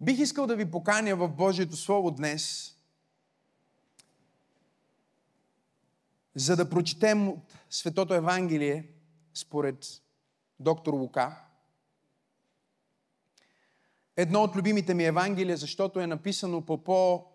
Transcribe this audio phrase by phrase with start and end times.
[0.00, 2.76] Бих искал да ви поканя в Божието Слово днес,
[6.34, 8.92] за да прочетем от Светото Евангелие
[9.34, 10.02] според
[10.60, 11.42] доктор Лука.
[14.16, 17.26] Едно от любимите ми Евангелия, защото е написано по по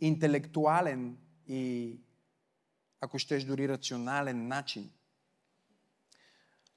[0.00, 1.96] интелектуален и,
[3.00, 4.90] ако щеш, дори рационален начин.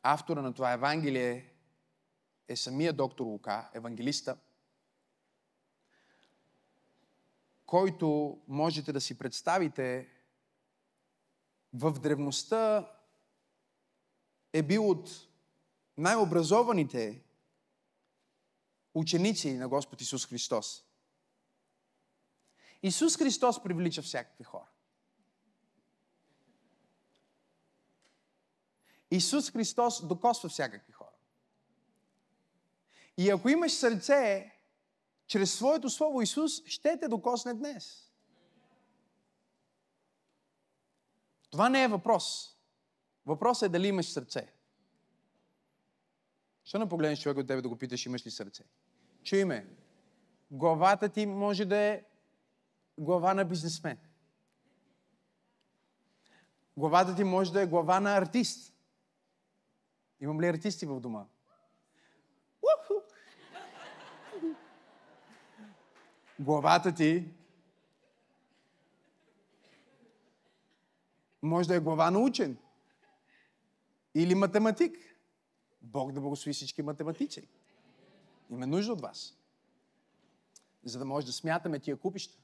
[0.04, 1.51] Автора на това Евангелие
[2.52, 4.38] е самия доктор Лука, евангелиста,
[7.66, 10.08] който можете да си представите
[11.74, 12.92] в древността
[14.54, 15.10] е бил от
[15.98, 17.22] най-образованите
[18.94, 20.86] ученици на Господ Исус Христос.
[22.84, 24.68] Исус Христос привлича всякакви хора.
[29.12, 30.91] Исус Христос докосва всякакви.
[33.22, 34.52] И ако имаш сърце,
[35.28, 38.12] чрез своето Слово Исус ще те докосне днес.
[41.50, 42.58] Това не е въпрос.
[43.26, 44.54] Въпросът е дали имаш сърце.
[46.64, 48.64] Що не погледнеш човек от тебе да го питаш, имаш ли сърце?
[49.24, 49.68] Чуй ме.
[50.52, 52.04] Главата ти може да е
[52.98, 53.98] глава на бизнесмен.
[56.78, 58.74] Главата ти може да е глава на артист.
[60.20, 61.26] Имам ли артисти в дома?
[66.42, 67.30] Главата ти
[71.42, 72.58] може да е глава на учен.
[74.16, 74.98] Или математик.
[75.82, 77.48] Бог да благослови всички математици.
[78.50, 79.38] Има нужда от вас.
[80.84, 82.38] За да може да смятаме тия купища.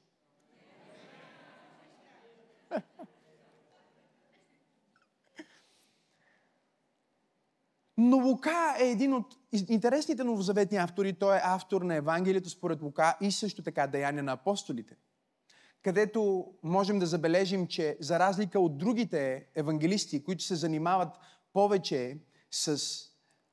[8.08, 9.36] Но Лука е един от
[9.68, 11.12] интересните новозаветни автори.
[11.12, 14.96] Той е автор на Евангелието според Лука и също така Деяния на апостолите.
[15.82, 21.08] Където можем да забележим, че за разлика от другите евангелисти, които се занимават
[21.52, 22.18] повече
[22.50, 22.82] с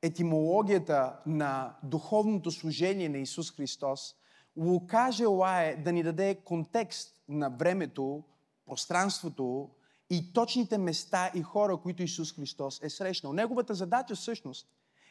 [0.01, 4.15] етимологията на духовното служение на Исус Христос,
[4.57, 8.23] Лука желае да ни даде контекст на времето,
[8.65, 9.69] пространството
[10.09, 13.33] и точните места и хора, които Исус Христос е срещнал.
[13.33, 14.67] Неговата задача всъщност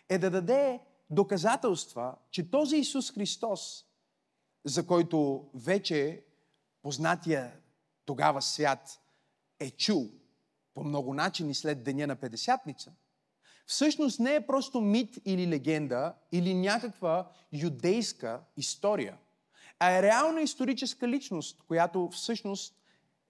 [0.09, 3.85] е да даде доказателства, че този Исус Христос,
[4.65, 6.25] за който вече
[6.83, 7.53] познатия
[8.05, 9.01] тогава свят
[9.61, 10.11] е чул
[10.75, 12.93] по много начини след деня на Педесятница,
[13.67, 19.19] всъщност не е просто мит или легенда или някаква юдейска история,
[19.79, 22.75] а е реална историческа личност, която всъщност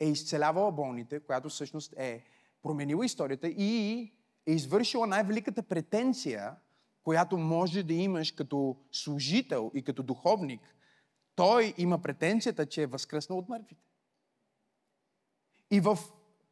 [0.04, 2.24] е изцелявала болните, която всъщност е
[2.62, 4.00] променила историята и
[4.46, 6.56] е извършила най-великата претенция,
[7.02, 10.60] която може да имаш като служител и като духовник.
[11.34, 13.84] Той има претенцията, че е възкръснал от мъртвите.
[15.70, 15.98] И в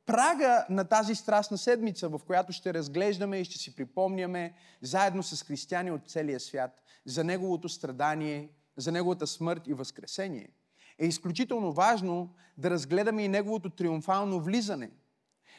[0.07, 5.43] прага на тази страстна седмица, в която ще разглеждаме и ще си припомняме заедно с
[5.43, 10.49] християни от целия свят за Неговото страдание, за Неговата смърт и възкресение,
[10.99, 14.91] е изключително важно да разгледаме и Неговото триумфално влизане,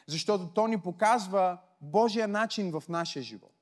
[0.08, 3.53] защото то ни показва Божия начин в нашия живот.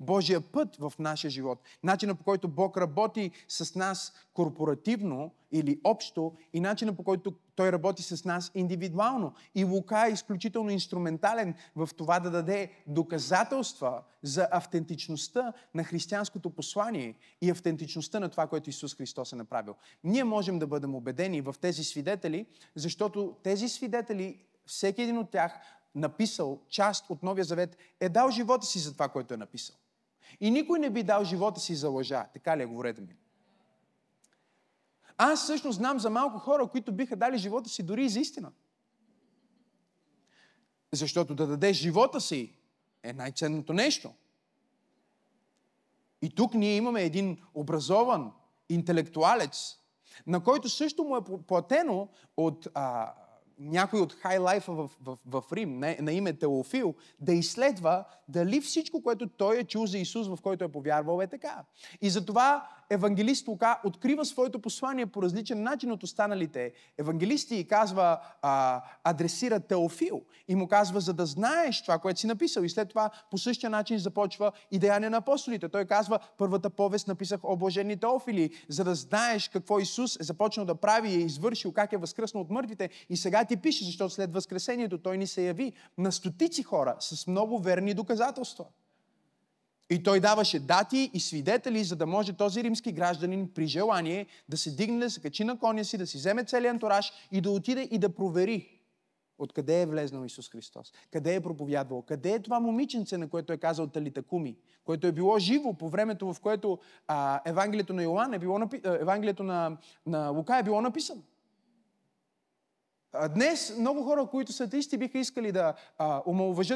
[0.00, 1.62] Божия път в нашия живот.
[1.82, 7.72] Начина по който Бог работи с нас корпоративно или общо и начина по който Той
[7.72, 9.34] работи с нас индивидуално.
[9.54, 17.14] И Лука е изключително инструментален в това да даде доказателства за автентичността на християнското послание
[17.40, 19.74] и автентичността на това, което Исус Христос е направил.
[20.04, 25.60] Ние можем да бъдем убедени в тези свидетели, защото тези свидетели, всеки един от тях,
[25.94, 29.76] написал част от Новия Завет, е дал живота си за това, което е написал.
[30.40, 32.26] И никой не би дал живота си за лъжа.
[32.32, 33.16] Така ли е, говорете ми?
[35.18, 38.52] Аз всъщност знам за малко хора, които биха дали живота си дори и за истина.
[40.92, 42.52] Защото да дадеш живота си
[43.02, 44.12] е най-ценното нещо.
[46.22, 48.32] И тук ние имаме един образован
[48.68, 49.76] интелектуалец,
[50.26, 53.14] на който също му е платено от а,
[53.58, 59.02] някой от хайлайфа в, в, в Рим, на, на име Теофил, да изследва дали всичко,
[59.02, 61.64] което той е чул за Исус, в който е повярвал, е така.
[62.00, 68.18] И затова евангелист Лука открива своето послание по различен начин от останалите евангелисти и казва,
[68.42, 72.62] а, адресира Теофил и му казва, за да знаеш това, което си написал.
[72.62, 75.68] И след това по същия начин започва и деяния на апостолите.
[75.68, 80.66] Той казва, първата повест написах о блажени Теофили, за да знаеш какво Исус е започнал
[80.66, 82.90] да прави и е извършил, как е възкръснал от мъртвите.
[83.08, 87.26] И сега ти пише, защото след възкресението той ни се яви на стотици хора с
[87.26, 88.64] много верни доказателства.
[89.90, 94.56] И той даваше дати и свидетели, за да може този римски гражданин при желание да
[94.56, 97.50] се дигне, да се качи на коня си, да си вземе целият антураж и да
[97.50, 98.76] отиде и да провери
[99.38, 100.92] Откъде е влезнал Исус Христос?
[101.12, 102.02] Къде е проповядвал?
[102.02, 104.56] Къде е това момиченце, на което е казал Талита Куми?
[104.84, 106.78] Което е било живо по времето, в което
[107.08, 108.80] а, Евангелието на Йоан е било напи...
[108.84, 111.22] Евангелието на, на Лука е било написано.
[113.34, 116.22] Днес много хора, които са атеисти, биха искали да а,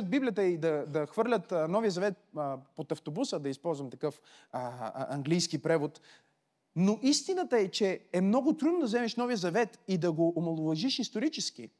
[0.02, 2.14] Библията и да, да хвърлят Новия Завет
[2.76, 4.20] под автобуса, да използвам такъв
[4.52, 6.00] а, английски превод.
[6.76, 10.98] Но истината е, че е много трудно да вземеш Новия Завет и да го омалуважиш
[10.98, 11.70] исторически.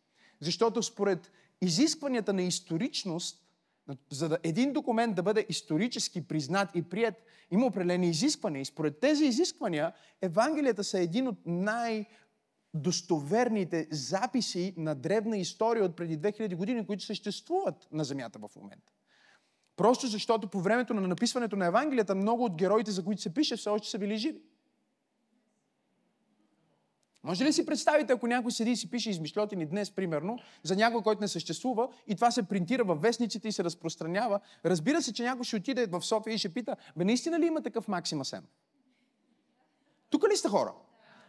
[0.41, 1.31] Защото според
[1.61, 3.47] изискванията на историчност,
[4.11, 7.15] за да един документ да бъде исторически признат и прият,
[7.51, 8.63] има определени изисквания.
[8.63, 9.93] И според тези изисквания,
[10.23, 12.07] Евангелията са един от най-
[12.75, 18.93] достоверните записи на древна история от преди 2000 години, които съществуват на Земята в момента.
[19.77, 23.57] Просто защото по времето на написването на Евангелията много от героите, за които се пише,
[23.57, 24.43] все още са били живи.
[27.23, 31.03] Може ли си представите, ако някой седи и си пише измишлетини днес, примерно, за някой,
[31.03, 35.23] който не съществува, и това се принтира в вестниците и се разпространява, разбира се, че
[35.23, 38.47] някой ще отиде в София и ще пита, бе, наистина ли има такъв Максима Сен?
[40.11, 40.75] Тук ли сте хора?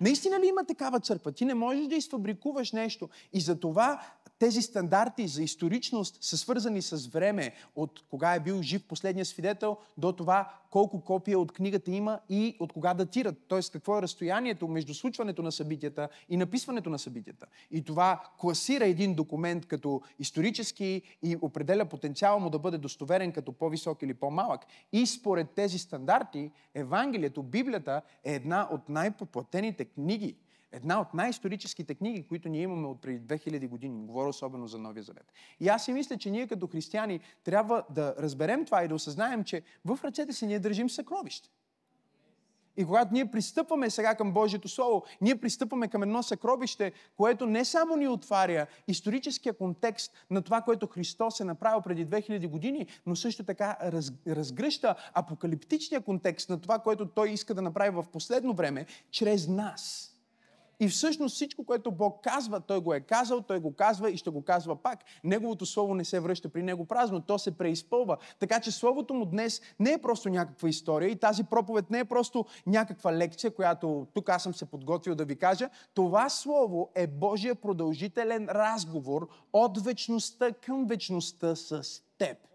[0.01, 1.31] Наистина ли има такава църква?
[1.31, 3.09] Ти не можеш да изфабрикуваш нещо.
[3.33, 4.01] И за това
[4.41, 9.77] тези стандарти за историчност са свързани с време, от кога е бил жив последния свидетел,
[9.97, 13.35] до това колко копия от книгата има и от кога датират.
[13.49, 13.59] Т.е.
[13.71, 17.45] какво е разстоянието между случването на събитията и написването на събитията.
[17.71, 23.51] И това класира един документ като исторически и определя потенциала му да бъде достоверен като
[23.51, 24.61] по-висок или по-малък.
[24.91, 30.35] И според тези стандарти, Евангелието, Библията е една от най-поплатените книги
[30.71, 34.05] Една от най-историческите книги, които ние имаме от преди 2000 години.
[34.05, 35.33] Говоря особено за Новия Завет.
[35.59, 39.43] И аз си мисля, че ние като християни трябва да разберем това и да осъзнаем,
[39.43, 41.49] че в ръцете си ние държим съкровище.
[42.77, 47.65] И когато ние пристъпваме сега към Божието Слово, ние пристъпваме към едно съкровище, което не
[47.65, 53.15] само ни отваря историческия контекст на това, което Христос е направил преди 2000 години, но
[53.15, 58.53] също така раз, разгръща апокалиптичния контекст на това, което Той иска да направи в последно
[58.53, 60.10] време, чрез нас.
[60.81, 64.29] И всъщност всичко, което Бог казва, Той го е казал, Той го казва и ще
[64.29, 64.99] го казва пак.
[65.23, 68.17] Неговото Слово не се връща при Него празно, то се преизпълва.
[68.39, 72.05] Така че Словото му днес не е просто някаква история и тази проповед не е
[72.05, 75.69] просто някаква лекция, която тук аз съм се подготвил да ви кажа.
[75.93, 82.50] Това Слово е Божия продължителен разговор от вечността към вечността с теб.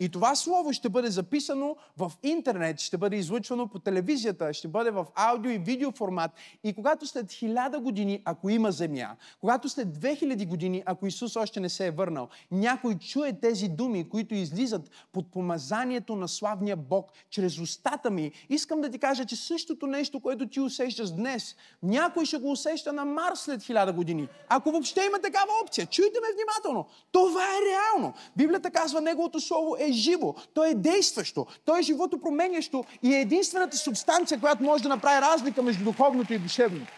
[0.00, 4.90] И това слово ще бъде записано в интернет, ще бъде излъчвано по телевизията, ще бъде
[4.90, 6.30] в аудио и видео формат.
[6.64, 11.60] И когато след хиляда години, ако има земя, когато след 2000 години, ако Исус още
[11.60, 17.12] не се е върнал, някой чуе тези думи, които излизат под помазанието на славния Бог
[17.30, 22.26] чрез устата ми, искам да ти кажа, че същото нещо, което ти усещаш днес, някой
[22.26, 24.28] ще го усеща на Марс след хиляда години.
[24.48, 26.86] Ако въобще има такава опция, чуйте ме внимателно.
[27.12, 28.14] Това е реално.
[28.36, 33.20] Библията казва, неговото слово е живо, то е действащо, то е живото променящо и е
[33.20, 36.92] единствената субстанция, която може да направи разлика между духовното и душевното.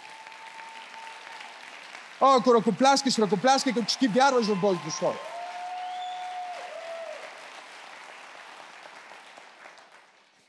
[2.20, 5.16] О, ако ръкопляскаш, ръкопляскай, като че ти вярваш в Божието Слово.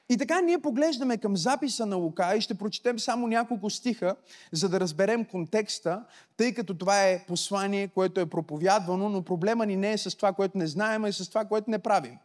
[0.10, 4.16] И така ние поглеждаме към записа на Лука и ще прочетем само няколко стиха,
[4.52, 6.04] за да разберем контекста,
[6.38, 10.34] тъй като това е послание, което е проповядвано, но проблема ни не е с това,
[10.34, 12.18] което не знаем, а е с това, което не правим.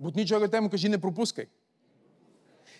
[0.00, 1.46] Бутни човекът му кажи, не пропускай.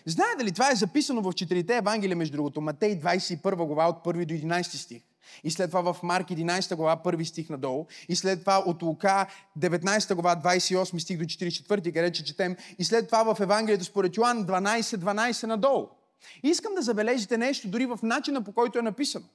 [0.05, 4.25] Знаете ли, това е записано в четирите Евангелия, между другото, Матей 21 глава от 1
[4.25, 5.01] до 11 стих.
[5.43, 7.85] И след това в Марк 11 глава, първи стих надолу.
[8.09, 9.27] И след това от Лука
[9.59, 12.55] 19 глава, 28 стих до 44, където че четем.
[12.79, 15.87] И след това в Евангелието според Йоан 12, 12 надолу.
[16.43, 19.25] И искам да забележите нещо дори в начина по който е написано.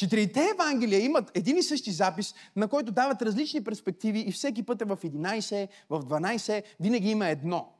[0.00, 4.82] Четирите Евангелия имат един и същи запис, на който дават различни перспективи и всеки път
[4.82, 7.72] е в 11, в 12, винаги има едно.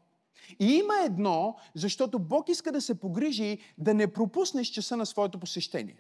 [0.59, 5.39] И има едно, защото Бог иска да се погрижи да не пропуснеш часа на своето
[5.39, 5.97] посещение.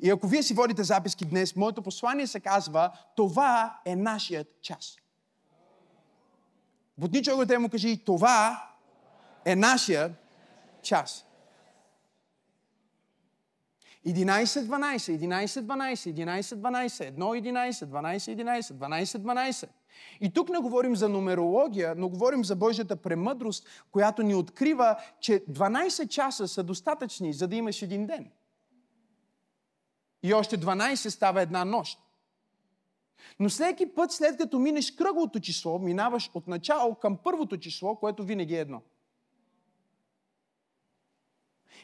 [0.00, 4.96] И ако вие си водите записки днес, моето послание се казва, това е нашият час.
[6.98, 8.68] Бутни човекът му кажи, това
[9.44, 10.12] е нашият
[10.82, 11.25] час.
[14.06, 19.68] 11-12, 11-12, 11-12, 1-11, 12-11, 12-12.
[20.20, 25.44] И тук не говорим за нумерология, но говорим за Божията премъдрост, която ни открива, че
[25.44, 28.30] 12 часа са достатъчни, за да имаш един ден.
[30.22, 31.98] И още 12 става една нощ.
[33.38, 38.24] Но всеки път, след като минеш кръглото число, минаваш от начало към първото число, което
[38.24, 38.82] винаги е едно.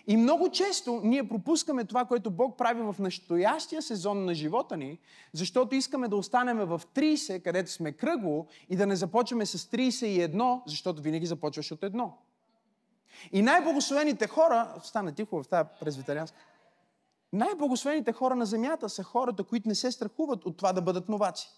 [0.06, 4.98] И много често ние пропускаме това, което Бог прави в настоящия сезон на живота ни,
[5.32, 10.62] защото искаме да останем в 30, където сме кръгло, и да не започваме с 31,
[10.66, 12.18] защото винаги започваш от едно.
[13.32, 16.38] И най-благословените хора, стана тихо в тази презвитарианска,
[17.32, 21.48] най-благословените хора на земята са хората, които не се страхуват от това да бъдат новаци.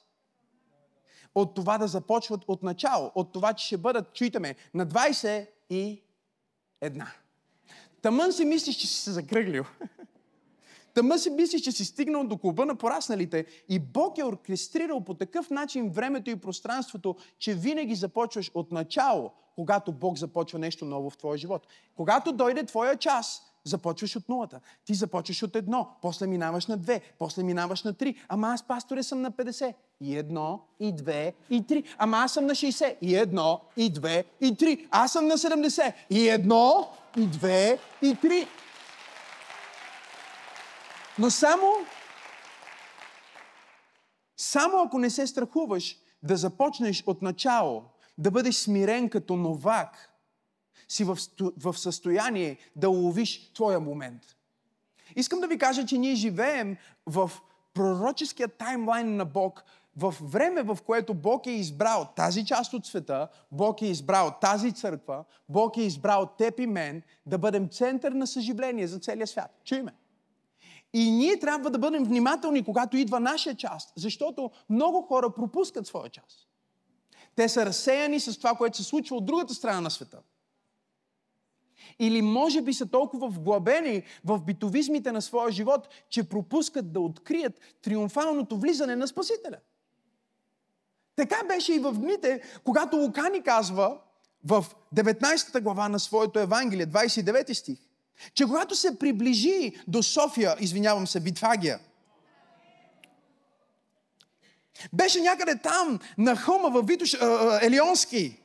[1.34, 3.12] От това да започват от начало.
[3.14, 6.02] От това, че ще бъдат, чуйте ме, на 20 и
[6.80, 7.12] една.
[8.04, 9.64] Тъмън си мислиш, че си се закръглил.
[10.94, 15.14] Тъмън си мислиш, че си стигнал до клуба на порасналите и Бог е оркестрирал по
[15.14, 21.10] такъв начин времето и пространството, че винаги започваш от начало, когато Бог започва нещо ново
[21.10, 21.66] в твоя живот.
[21.96, 24.60] Когато дойде твоя час, започваш от нулата.
[24.84, 28.16] Ти започваш от едно, после минаваш на две, после минаваш на три.
[28.28, 29.74] Ама аз, пасторе, съм на 50.
[30.00, 31.84] И едно, и две, и три.
[31.98, 32.96] Ама аз съм на 60.
[33.00, 34.88] И едно, и две, и три.
[34.90, 35.92] Аз съм на 70.
[36.10, 38.48] И едно, и две, и три.
[41.18, 41.72] Но само,
[44.36, 47.84] само ако не се страхуваш да започнеш от начало,
[48.18, 50.10] да бъдеш смирен като новак,
[50.88, 51.18] си в,
[51.56, 54.22] в състояние да уловиш твоя момент.
[55.16, 57.30] Искам да ви кажа, че ние живеем в
[57.74, 59.64] пророческия таймлайн на Бог,
[59.96, 64.72] в време, в което Бог е избрал тази част от света, Бог е избрал тази
[64.72, 69.60] църква, Бог е избрал теб и мен да бъдем център на съживление за целия свят.
[69.64, 69.94] Чуй ме.
[70.92, 76.10] И ние трябва да бъдем внимателни, когато идва наша част, защото много хора пропускат своя
[76.10, 76.48] част.
[77.36, 80.18] Те са разсеяни с това, което се случва от другата страна на света.
[81.98, 87.60] Или може би са толкова вглъбени в битовизмите на своя живот, че пропускат да открият
[87.82, 89.58] триумфалното влизане на Спасителя.
[91.16, 93.98] Така беше и в дните, когато Лука ни казва
[94.44, 97.78] в 19 глава на своето Евангелие, 29 стих,
[98.34, 101.78] че когато се приближи до София, извинявам се, Витфагия,
[104.92, 107.16] беше някъде там, на хълма в Витуш,
[107.62, 108.40] Елионски.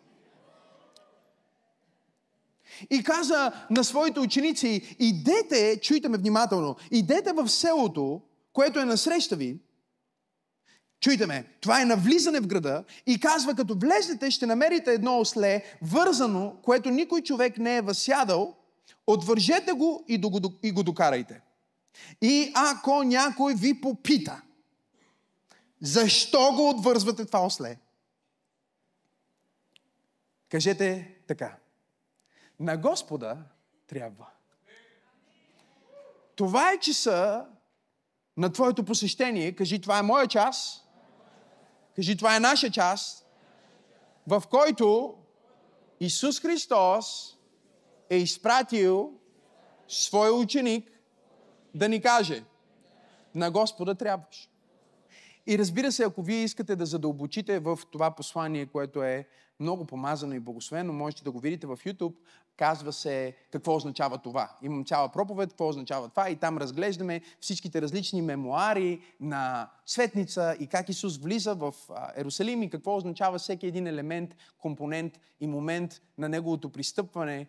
[2.90, 8.22] И каза на своите ученици, идете, чуйте ме внимателно, идете в селото,
[8.54, 9.60] което е насреща ви,
[11.00, 15.64] чуйте ме, това е навлизане в града и казва, като влезете, ще намерите едно осле,
[15.82, 18.56] вързано, което никой човек не е възсядал,
[19.08, 21.42] отвържете го и, го, и го докарайте.
[22.22, 24.42] И ако някой ви попита,
[25.82, 27.78] защо го отвързвате това осле?
[30.50, 31.56] Кажете така.
[32.60, 33.38] На Господа
[33.88, 34.26] трябва.
[36.36, 37.46] Това е часа
[38.38, 39.56] на твоето посещение.
[39.56, 40.86] Кажи, това е моя час.
[41.96, 43.26] Кажи, това е наша час,
[44.28, 45.16] в който
[46.00, 47.38] Исус Христос
[48.10, 49.14] е изпратил
[49.88, 50.92] своя ученик
[51.76, 52.44] да ни каже,
[53.36, 54.50] на Господа трябваш.
[55.50, 59.28] И разбира се, ако вие искате да задълбочите в това послание, което е
[59.60, 62.14] много помазано и благословено, можете да го видите в YouTube.
[62.58, 64.52] Казва се какво означава това.
[64.62, 70.68] Имам цяла проповед, какво означава това и там разглеждаме всичките различни мемуари на Светница и
[70.68, 71.74] как Исус влиза в
[72.16, 77.48] Ерусалим и какво означава всеки един елемент, компонент и момент на неговото пристъпване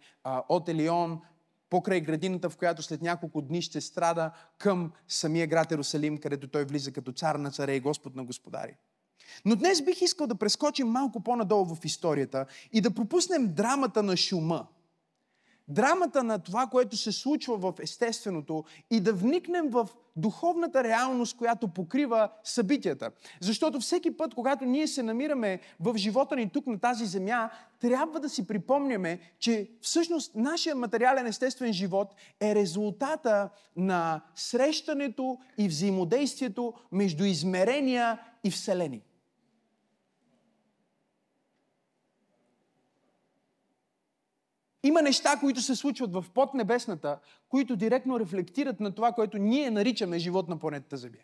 [0.48, 1.20] от Елион
[1.70, 6.64] покрай градината, в която след няколко дни ще страда към самия град Ерусалим, където той
[6.64, 8.74] влиза като цар на царе и Господ на господари.
[9.44, 14.16] Но днес бих искал да прескочим малко по-надолу в историята и да пропуснем драмата на
[14.16, 14.66] шума.
[15.70, 21.68] Драмата на това, което се случва в естественото и да вникнем в духовната реалност, която
[21.68, 23.10] покрива събитията.
[23.40, 27.50] Защото всеки път, когато ние се намираме в живота ни тук на тази земя,
[27.80, 35.68] трябва да си припомняме, че всъщност нашия материален естествен живот е резултата на срещането и
[35.68, 39.02] взаимодействието между измерения и вселени.
[44.82, 47.18] Има неща, които се случват в поднебесната,
[47.48, 51.16] които директно рефлектират на това, което ние наричаме живот на планетата Земя.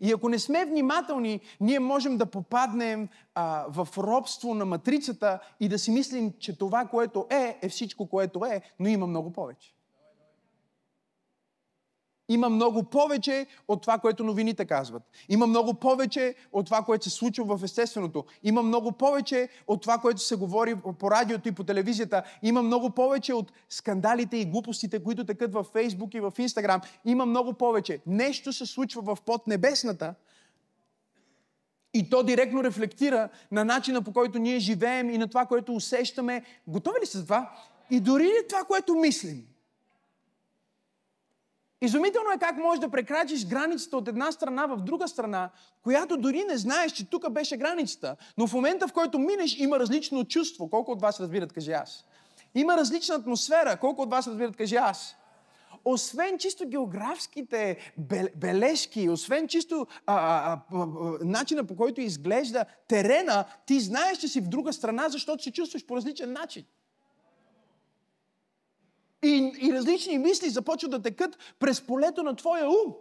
[0.00, 5.68] И ако не сме внимателни, ние можем да попаднем а, в робство на матрицата и
[5.68, 9.74] да си мислим, че това, което е, е всичко, което е, но има много повече.
[12.30, 15.02] Има много повече от това, което новините казват.
[15.28, 18.24] Има много повече от това, което се случва в естественото.
[18.42, 22.22] Има много повече от това, което се говори по радиото и по телевизията.
[22.42, 26.80] Има много повече от скандалите и глупостите, които текат в Фейсбук и в Инстаграм.
[27.04, 28.00] Има много повече.
[28.06, 30.14] Нещо се случва в поднебесната,
[31.94, 36.44] и то директно рефлектира на начина по който ние живеем и на това, което усещаме.
[36.66, 37.50] Готови ли са това?
[37.90, 39.49] И дори това, което мислим.
[41.82, 45.50] Изумително е как можеш да прекрачиш границата от една страна в друга страна,
[45.82, 48.16] която дори не знаеш, че тук беше границата.
[48.38, 50.70] Но в момента, в който минеш, има различно чувство.
[50.70, 52.04] Колко от вас разбират, кажи аз.
[52.54, 53.76] Има различна атмосфера.
[53.76, 55.16] Колко от вас разбират, кажи аз
[55.84, 57.92] освен чисто географските
[58.36, 60.86] бележки, освен чисто а, а, а,
[61.20, 65.86] начина по който изглежда терена, ти знаеш, че си в друга страна, защото се чувстваш
[65.86, 66.64] по различен начин.
[69.22, 72.94] И, и различни мисли започват да текат през полето на твоя ум.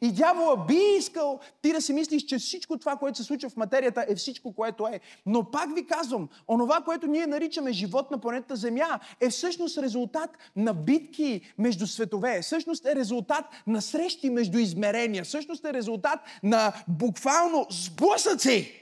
[0.00, 3.56] И дявола би искал ти да си мислиш, че всичко това, което се случва в
[3.56, 5.00] материята, е всичко, което е.
[5.26, 10.30] Но пак ви казвам, онова, което ние наричаме живот на планетата Земя, е всъщност резултат
[10.56, 12.42] на битки между светове.
[12.42, 15.24] Всъщност е резултат на срещи между измерения.
[15.24, 18.72] Всъщност е резултат на буквално сблъсъци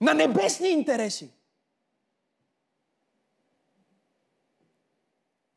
[0.00, 1.30] на небесни интереси.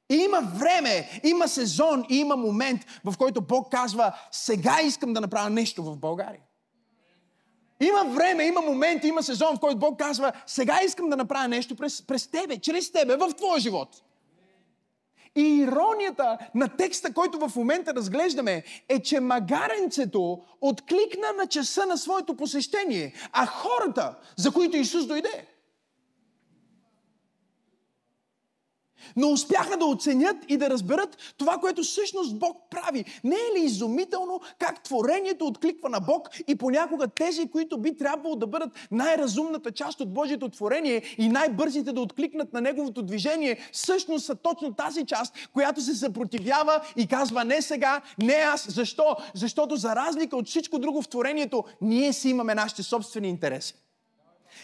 [0.10, 5.22] И има време, има сезон и има момент, в който Бог казва, сега искам да
[5.22, 6.42] направя нещо в България.
[7.80, 11.76] Има време, има момент, има сезон, в който Бог казва, сега искам да направя нещо
[11.76, 14.04] през, през тебе, чрез тебе, в твоя живот.
[15.36, 21.98] И иронията на текста, който в момента разглеждаме, е, че магаренцето откликна на часа на
[21.98, 25.48] своето посещение, а хората, за които Исус дойде,
[29.16, 33.06] но успяха да оценят и да разберат това, което всъщност Бог прави.
[33.24, 38.36] Не е ли изумително как творението откликва на Бог и понякога тези, които би трябвало
[38.36, 44.26] да бъдат най-разумната част от Божието творение и най-бързите да откликнат на Неговото движение, всъщност
[44.26, 48.68] са точно тази част, която се съпротивява и казва не сега, не аз.
[48.70, 49.16] Защо?
[49.34, 53.89] Защото за разлика от всичко друго в творението, ние си имаме нашите собствени интереси.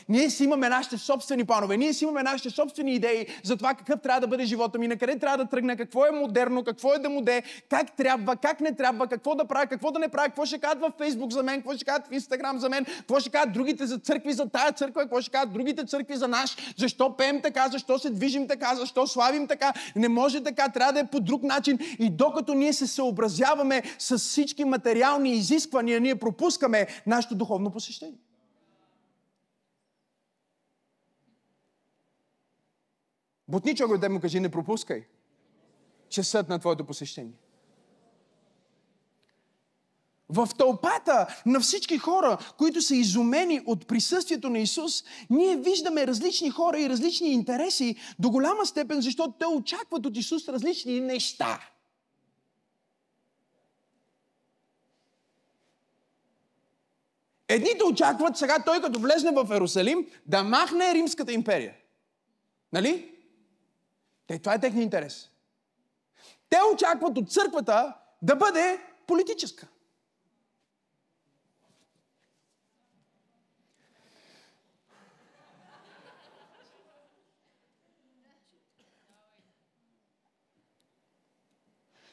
[0.10, 4.00] Ние си имаме нашите собствени планове, ние си имаме нашите собствени идеи за това какъв
[4.02, 7.00] трябва да бъде живота ми, на къде трябва да тръгне, какво е модерно, какво е
[7.00, 10.46] да моде, как трябва, как не трябва, какво да правя, какво да не правя, какво
[10.46, 13.30] ще кажат във Фейсбук за мен, какво ще кажат в Инстаграм за мен, какво ще
[13.30, 17.18] кажат другите за църкви за тая църква, какво ще кажат другите църкви за наш, защо
[17.18, 21.08] пеем така, защо се движим така, защо славим така, не може така, трябва да е
[21.08, 21.80] по друг начин.
[22.00, 28.25] И докато ние се съобразяваме с всички материални изисквания, ние пропускаме нашето духовно посещение.
[33.48, 35.06] Бутни човек да му кажи, не пропускай
[36.10, 37.34] часът на твоето посещение.
[40.30, 46.50] В тълпата на всички хора, които са изумени от присъствието на Исус, ние виждаме различни
[46.50, 51.70] хора и различни интереси до голяма степен, защото те очакват от Исус различни неща.
[57.48, 61.74] Едните очакват сега той, като влезне в Ерусалим, да махне Римската империя.
[62.74, 63.15] Нали?
[64.28, 65.30] Те, това е техния интерес.
[66.50, 69.68] Те очакват от църквата да бъде политическа.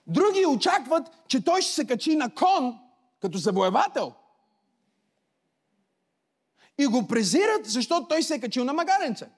[0.06, 2.78] Други очакват, че той ще се качи на кон
[3.20, 4.14] като завоевател.
[6.78, 9.30] И го презират, защото той се е качил на магаренце.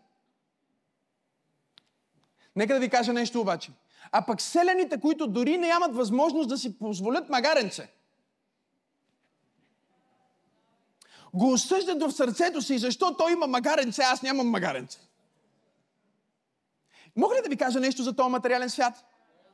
[2.57, 3.73] Нека да ви кажа нещо обаче.
[4.13, 7.89] А пък селените, които дори не нямат възможност да си позволят магаренце,
[11.35, 14.99] го осъждат в сърцето си, защо той има магаренце, аз нямам магаренце.
[17.17, 19.05] Мога ли да ви кажа нещо за този материален свят?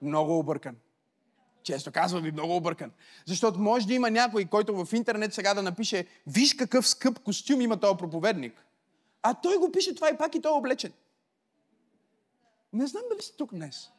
[0.03, 0.77] Много объркан.
[1.63, 2.91] Често казвам ви, много объркан.
[3.27, 7.61] Защото може да има някой, който в интернет сега да напише, виж какъв скъп костюм
[7.61, 8.65] има този проповедник.
[9.23, 10.93] А той го пише това и пак и той е облечен.
[12.73, 13.91] Не знам дали сте тук днес.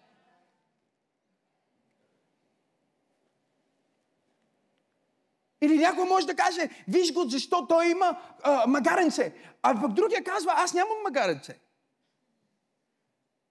[5.61, 9.35] Или някой може да каже, виж го, защо той има а, магаренце.
[9.61, 11.59] А пък другия казва, аз нямам магаренце.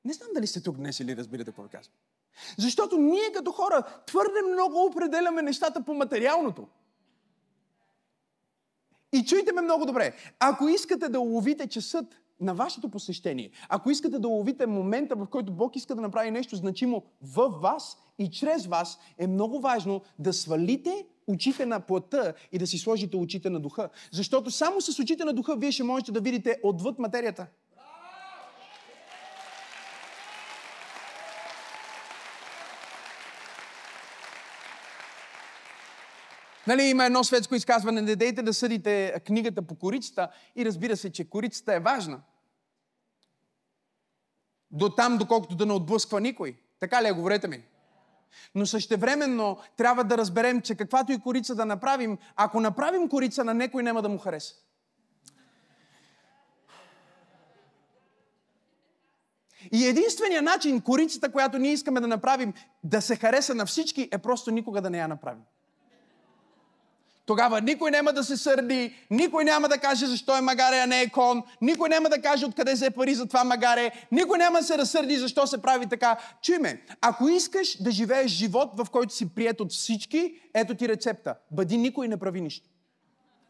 [0.04, 1.94] Не знам дали сте тук днес или разбирате какво казвам.
[2.58, 6.68] Защото ние като хора твърде много определяме нещата по материалното.
[9.12, 10.16] И чуйте ме много добре.
[10.38, 13.50] Ако искате да уловите часът на вашето посещение.
[13.68, 17.96] Ако искате да ловите момента, в който Бог иска да направи нещо значимо в вас
[18.18, 23.16] и чрез вас, е много важно да свалите очите на плътта и да си сложите
[23.16, 23.88] очите на духа.
[24.12, 27.46] Защото само с очите на духа вие ще можете да видите отвъд материята.
[36.70, 41.12] Нали, има едно светско изказване, не дейте да съдите книгата по корицата и разбира се,
[41.12, 42.20] че корицата е важна.
[44.70, 46.56] До там, доколкото да не отблъсква никой.
[46.80, 47.62] Така ли е, говорете ми?
[48.54, 53.54] Но същевременно трябва да разберем, че каквато и корица да направим, ако направим корица на
[53.54, 54.54] некой, няма да му хареса.
[59.72, 62.54] И единственият начин корицата, която ние искаме да направим,
[62.84, 65.42] да се хареса на всички, е просто никога да не я направим.
[67.30, 71.00] Тогава никой няма да се сърди, никой няма да каже защо е магаре, а не
[71.00, 74.58] е кон, никой няма да каже откъде се е пари за това магаре, никой няма
[74.58, 76.18] да се разсърди защо се прави така.
[76.42, 80.88] Чуй ме, ако искаш да живееш живот, в който си прият от всички, ето ти
[80.88, 81.34] рецепта.
[81.50, 82.68] Бъди никой не прави нищо.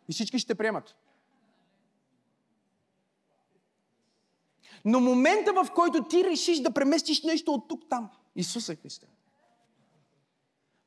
[0.08, 0.96] И всички ще приемат.
[4.84, 9.06] Но момента, в който ти решиш да преместиш нещо от тук там, Исуса Христе,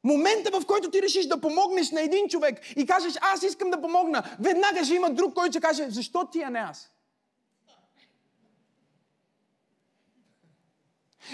[0.03, 3.81] Момента, в който ти решиш да помогнеш на един човек и кажеш, аз искам да
[3.81, 6.89] помогна, веднага ще има друг, който ще каже, защо ти, а не аз?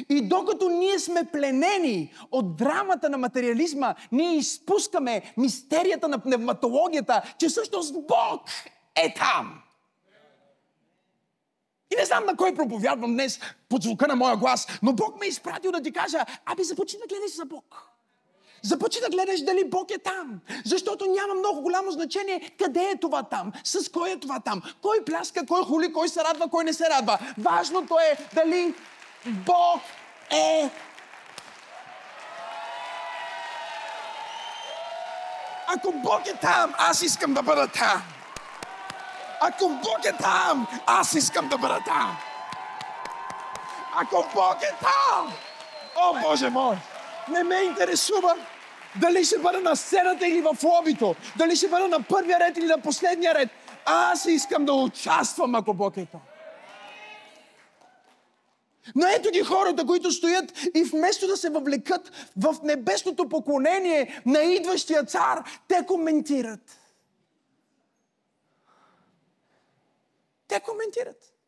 [0.10, 7.47] И докато ние сме пленени от драмата на материализма, ние изпускаме мистерията на пневматологията, че
[7.47, 8.41] всъщност Бог
[8.95, 9.62] е там.
[11.91, 15.25] И не знам на кой проповядвам днес под звука на моя глас, но Бог ме
[15.25, 17.88] е изпратил да ти кажа, аби започни да гледаш за Бог.
[18.63, 20.39] Започни да гледаш дали Бог е там.
[20.65, 25.06] Защото няма много голямо значение къде е това там, с кой е това там, кой
[25.06, 27.19] пляска, кой хули, кой се радва, кой не се радва.
[27.38, 28.74] Важното е дали
[29.26, 29.82] Бог
[30.32, 30.69] е
[35.76, 38.02] Ако Бог е там, аз искам да бъда там.
[39.41, 42.17] Ако Бог е там, аз искам да бъда там.
[43.95, 45.34] Ако Бог е там,
[45.95, 46.78] о Боже мой!
[47.32, 48.36] Не ме интересува
[48.96, 52.65] дали ще бъда на сцената или в лобито, дали ще бъда на първия ред или
[52.65, 53.50] на последния ред.
[53.86, 56.22] Аз искам да участвам, ако Бог е там.
[58.96, 64.42] Но ето ги хората, които стоят и вместо да се въвлекат в небесното поклонение на
[64.42, 66.78] идващия цар, те коментират.
[70.48, 71.38] Те коментират.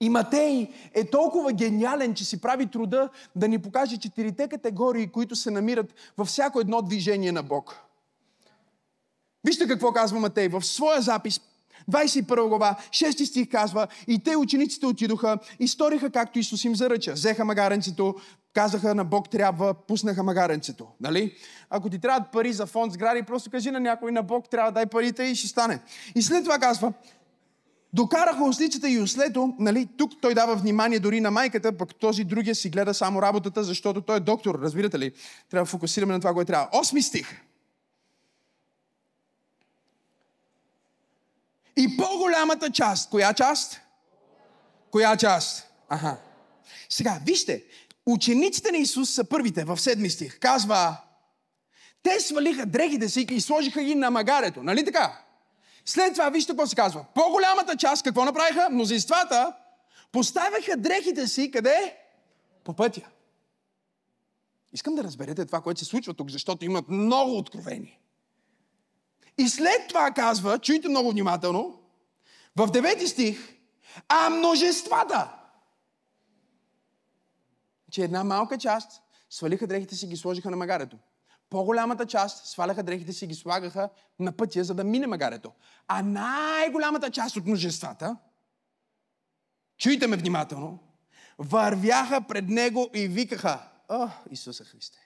[0.00, 5.36] И Матей е толкова гениален, че си прави труда да ни покаже четирите категории, които
[5.36, 7.76] се намират във всяко едно движение на Бог.
[9.46, 11.40] Вижте какво казва Матей в своя запис,
[11.90, 17.12] 21 глава, 6 стих казва, и те учениците отидоха и сториха както Исус им заръча.
[17.12, 18.14] Взеха магаренцето,
[18.54, 20.86] казаха на Бог трябва, пуснаха магаренцето.
[21.00, 21.34] Нали?
[21.70, 24.86] Ако ти трябват пари за фонд сгради, просто кажи на някой на Бог трябва дай
[24.86, 25.80] парите и ще стане.
[26.14, 26.92] И след това казва,
[27.96, 32.54] Докараха ослицата и ослето, нали, тук той дава внимание дори на майката, пък този другия
[32.54, 35.12] си гледа само работата, защото той е доктор, разбирате ли?
[35.50, 36.78] Трябва да фокусираме на това, което трябва.
[36.80, 37.40] Осми стих.
[41.76, 43.80] И по-голямата част, коя част?
[44.90, 45.66] Коя част?
[45.88, 46.16] Аха.
[46.88, 47.64] Сега, вижте,
[48.06, 50.38] учениците на Исус са първите в седми стих.
[50.38, 50.96] Казва,
[52.02, 54.62] те свалиха дрехите си и сложиха ги на магарето.
[54.62, 55.25] Нали така?
[55.86, 57.04] След това, вижте какво се казва.
[57.14, 58.68] По-голямата част, какво направиха?
[58.70, 59.56] Мнозинствата
[60.12, 61.96] поставяха дрехите си къде?
[62.64, 63.08] По пътя.
[64.72, 67.98] Искам да разберете това, което се случва тук, защото имат много откровени.
[69.38, 71.80] И след това казва, чуйте много внимателно,
[72.56, 73.54] в 9 стих,
[74.08, 75.32] а множествата.
[77.90, 80.98] Че една малка част свалиха дрехите си и ги сложиха на магарето.
[81.50, 85.52] По-голямата част сваляха дрехите си и ги слагаха на пътя, за да мине магарето.
[85.88, 88.16] А най-голямата част от множествата,
[89.78, 90.78] чуйте ме внимателно,
[91.38, 94.98] вървяха пред него и викаха, О, Исуса Христе!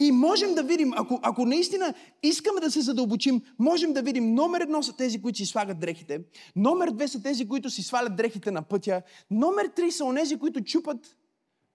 [0.00, 4.60] И можем да видим, ако, ако наистина искаме да се задълбочим, можем да видим номер
[4.60, 6.20] едно са тези, които си слагат дрехите,
[6.56, 10.64] номер две са тези, които си свалят дрехите на пътя, номер три са онези, които
[10.64, 11.16] чупат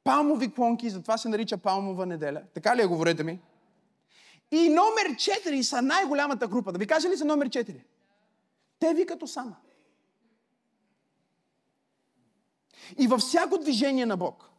[0.04, 2.44] палмови клонки, затова се нарича палмова неделя.
[2.54, 3.40] Така ли е, говорете ми?
[4.52, 6.72] И номер 4 са най-голямата група.
[6.72, 7.84] Да ви кажа ли за номер 4?
[8.80, 9.56] Те ви като сама.
[13.00, 14.50] И във всяко движение на Бог,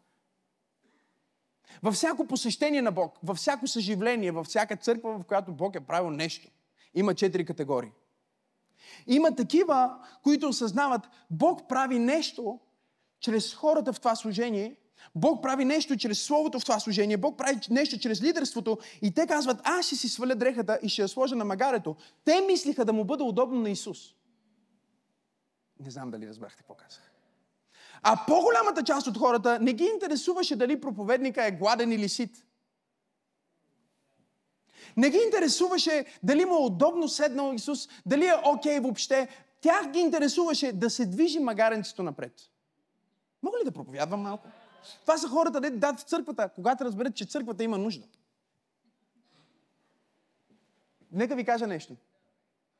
[1.82, 5.80] във всяко посещение на Бог, във всяко съживление, във всяка църква, в която Бог е
[5.80, 6.48] правил нещо.
[6.94, 7.90] Има четири категории.
[9.06, 12.60] Има такива, които осъзнават, Бог прави нещо
[13.20, 14.76] чрез хората в това служение,
[15.14, 19.26] Бог прави нещо чрез Словото в това служение, Бог прави нещо чрез лидерството и те
[19.26, 21.96] казват, аз ще си сваля дрехата и ще я сложа на магарето.
[22.24, 23.98] Те мислиха да му бъде удобно на Исус.
[25.80, 27.10] Не знам дали разбрахте какво казах.
[28.02, 32.46] А по-голямата част от хората не ги интересуваше дали проповедника е гладен или сит.
[34.96, 39.28] Не ги интересуваше дали му е удобно седнал Исус, дали е окей okay въобще.
[39.60, 42.32] Тях ги интересуваше да се движи магаренцето напред.
[43.42, 44.48] Мога ли да проповядвам малко?
[45.00, 48.06] Това са хората, да дадат в църквата, когато разберат, че църквата има нужда.
[51.12, 51.96] Нека ви кажа нещо.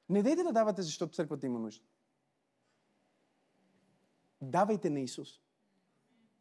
[0.09, 1.85] Не дейте да давате, защото църквата има нужда.
[4.41, 5.41] Давайте на Исус.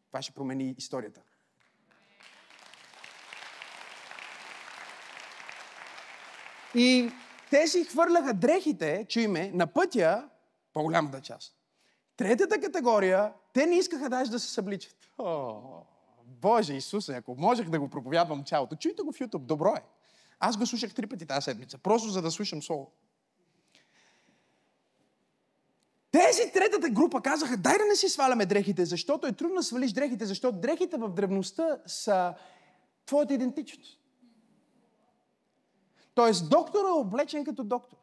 [0.08, 1.21] Това ще промени историята.
[6.76, 7.12] И
[7.49, 10.30] те си хвърляха дрехите, чуйме, на пътя,
[10.73, 11.62] по-голямата част.
[12.17, 14.95] Третата категория, те не искаха даже да се събличат.
[15.17, 15.62] О,
[16.26, 19.84] Боже Исусе, ако можех да го проповядвам цялото, чуйте го в YouTube, добро е.
[20.39, 22.91] Аз го слушах три пъти тази седмица, просто за да слушам соло.
[26.12, 29.91] Тези третата група казаха, дай да не си сваляме дрехите, защото е трудно да свалиш
[29.91, 32.36] дрехите, защото дрехите в древността са
[33.06, 33.99] твоята идентичност.
[36.15, 37.97] Тоест, доктор е облечен като доктор.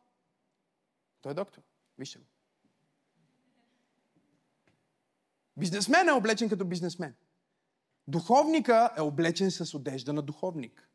[1.23, 1.63] Той е доктор.
[1.99, 2.25] Вижте го.
[5.61, 7.15] Бизнесмен е облечен като бизнесмен.
[8.09, 10.89] Духовника е облечен с одежда на духовник.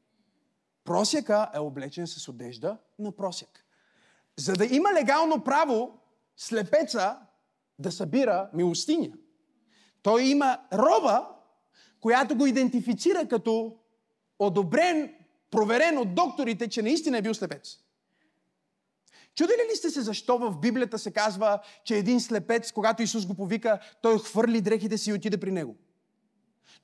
[0.84, 3.66] Просяка е облечен с одежда на просяк.
[4.38, 6.00] За да има легално право
[6.38, 7.18] слепеца
[7.80, 9.12] да събира милостиня.
[10.02, 11.30] Той има роба,
[12.00, 13.78] която го идентифицира като
[14.40, 15.16] одобрен,
[15.52, 17.78] проверен от докторите, че наистина е бил слепец.
[19.36, 23.34] Чудили ли сте се защо в Библията се казва, че един слепец, когато Исус го
[23.34, 25.76] повика, той хвърли дрехите си и отиде при него?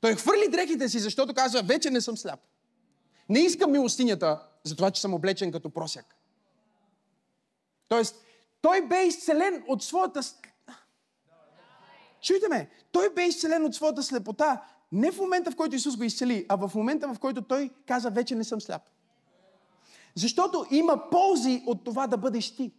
[0.02, 2.40] Той хвърли дрехите си, защото казва, вече не съм сляп.
[3.30, 6.16] Не искам милостинята, за това, че съм облечен като просяк.
[7.88, 8.16] Тоест,
[8.62, 10.22] той бе изцелен от своята...
[12.22, 16.04] Чуйте ме, той бе изцелен от своята слепота, не в момента, в който Исус го
[16.04, 18.82] изцели, а в момента, в който той каза, вече не съм сляп.
[20.16, 22.72] Защото има ползи от това да бъдеш ти.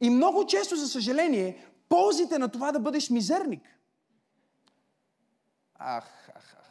[0.00, 3.78] И много често, за съжаление, ползите на това да бъдеш мизерник.
[5.74, 6.70] Ах, ах, ах.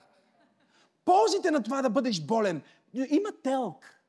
[1.06, 2.62] Ползите на това да бъдеш болен.
[2.94, 4.02] Има телк.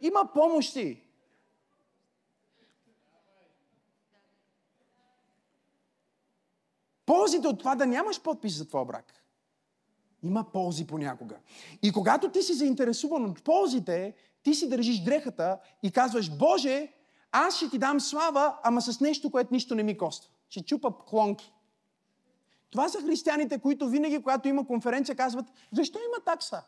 [0.00, 1.03] Има помощи.
[7.06, 9.24] Ползите от това да нямаш подпис за твоя брак.
[10.22, 11.36] Има ползи понякога.
[11.82, 16.92] И когато ти си заинтересуван от ползите, ти си държиш дрехата и казваш, Боже,
[17.32, 20.30] аз ще ти дам слава, ама с нещо, което нищо не ми коства.
[20.48, 21.52] Ще чупа клонки.
[22.70, 26.62] Това са християните, които винаги, когато има конференция, казват, защо има такса?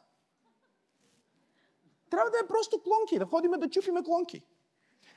[2.11, 4.43] Трябва да е просто клонки, да ходиме да чупиме клонки.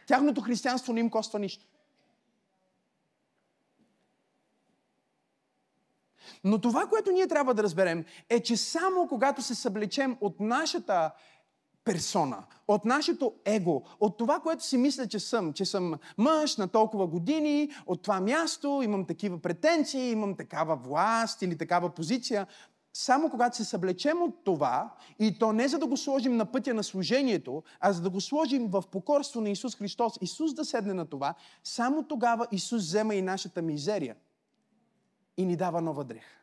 [0.07, 1.65] Тяхното християнство не им коства нищо.
[6.43, 11.11] Но това, което ние трябва да разберем, е, че само когато се съблечем от нашата
[11.83, 16.67] персона, от нашето его, от това, което си мисля, че съм, че съм мъж на
[16.67, 22.47] толкова години, от това място, имам такива претенции, имам такава власт или такава позиция,
[22.93, 26.73] само когато се съблечем от това, и то не за да го сложим на пътя
[26.73, 30.93] на служението, а за да го сложим в покорство на Исус Христос, Исус да седне
[30.93, 34.15] на това, само тогава Исус взема и нашата мизерия
[35.39, 36.39] и ни дава нова дреха.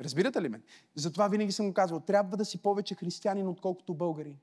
[0.00, 0.62] Разбирате ли ме?
[0.94, 4.38] Затова винаги съм го казвал, трябва да си повече християнин, отколкото българин.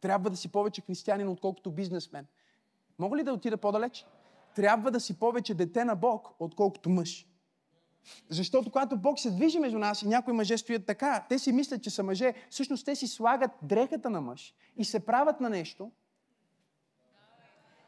[0.00, 2.26] Трябва да си повече християнин, отколкото бизнесмен.
[2.98, 4.06] Мога ли да отида по-далеч?
[4.54, 7.26] Трябва да си повече дете на Бог, отколкото мъж.
[8.28, 11.82] Защото когато Бог се движи между нас и някои мъже стоят така, те си мислят,
[11.82, 15.90] че са мъже, всъщност те си слагат дрехата на мъж и се правят на нещо,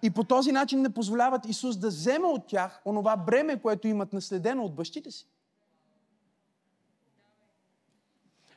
[0.03, 4.13] и по този начин не позволяват Исус да взема от тях онова бреме, което имат
[4.13, 5.29] наследено от бащите си.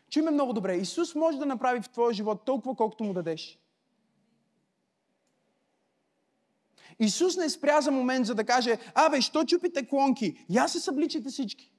[0.09, 0.75] Чуй много добре.
[0.75, 3.60] Исус може да направи в твоя живот толкова, колкото му дадеш.
[7.01, 10.45] Исус не спря за момент, за да каже, абе, що чупите клонки?
[10.49, 11.71] Я се събличате всички.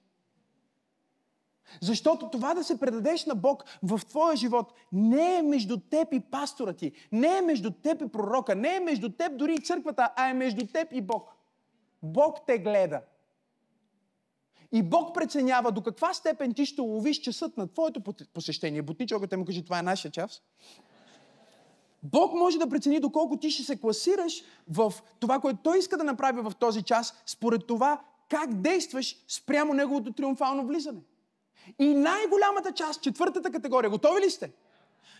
[1.80, 6.20] Защото това да се предадеш на Бог в твоя живот не е между теб и
[6.20, 10.12] пастора ти, не е между теб и пророка, не е между теб дори и църквата,
[10.16, 11.30] а е между теб и Бог.
[12.02, 13.00] Бог те гледа.
[14.72, 18.00] И Бог преценява до каква степен ти ще ловиш часът на твоето
[18.34, 18.82] посещение.
[18.82, 20.42] Бутничо, ако те му кажи, това е нашия час.
[22.02, 26.04] Бог може да прецени доколко ти ще се класираш в това, което Той иска да
[26.04, 31.00] направи в този час, според това как действаш спрямо Неговото триумфално влизане.
[31.78, 34.52] И най-голямата част, четвъртата категория, готови ли сте?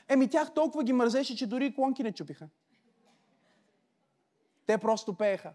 [0.09, 2.49] Еми тях толкова ги мързеше, че дори клонки не чупиха.
[4.67, 5.53] Те просто пееха.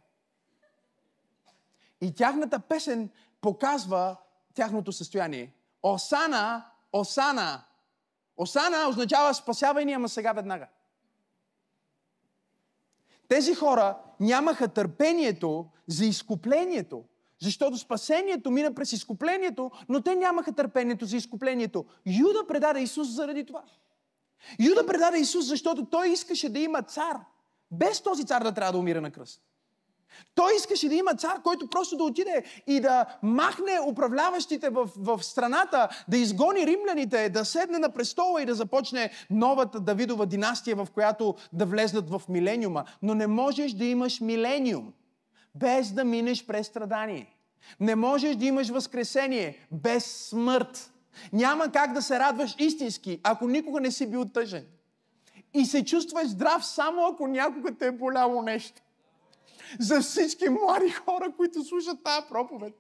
[2.02, 3.10] И тяхната песен
[3.42, 4.16] показва
[4.54, 5.54] тяхното състояние.
[5.84, 7.64] Осана, Осана.
[8.38, 10.68] Осана означава спасявай ни, ама сега веднага.
[13.28, 17.04] Тези хора нямаха търпението за изкуплението,
[17.42, 21.86] защото спасението мина през изкуплението, но те нямаха търпението за изкуплението.
[22.06, 23.64] Юда предаде Исус заради това.
[24.60, 27.18] Юда предаде Исус, защото той искаше да има цар,
[27.72, 29.42] без този цар да трябва да умира на кръст.
[30.36, 35.24] Той искаше да има цар, който просто да отиде и да махне управляващите в, в
[35.24, 40.88] страната, да изгони римляните, да седне на престола и да започне новата Давидова династия, в
[40.94, 42.86] която да влезнат в милениума.
[43.02, 44.94] Но не можеш да имаш милениум
[45.56, 47.36] без да минеш през страдание.
[47.80, 50.94] Не можеш да имаш възкресение без смърт.
[51.34, 54.66] Няма как да се радваш истински, ако никога не си бил тъжен.
[55.54, 58.82] И се чувстваш здрав само ако някога те е боляло нещо
[59.80, 62.74] за всички млади хора, които слушат тази проповед.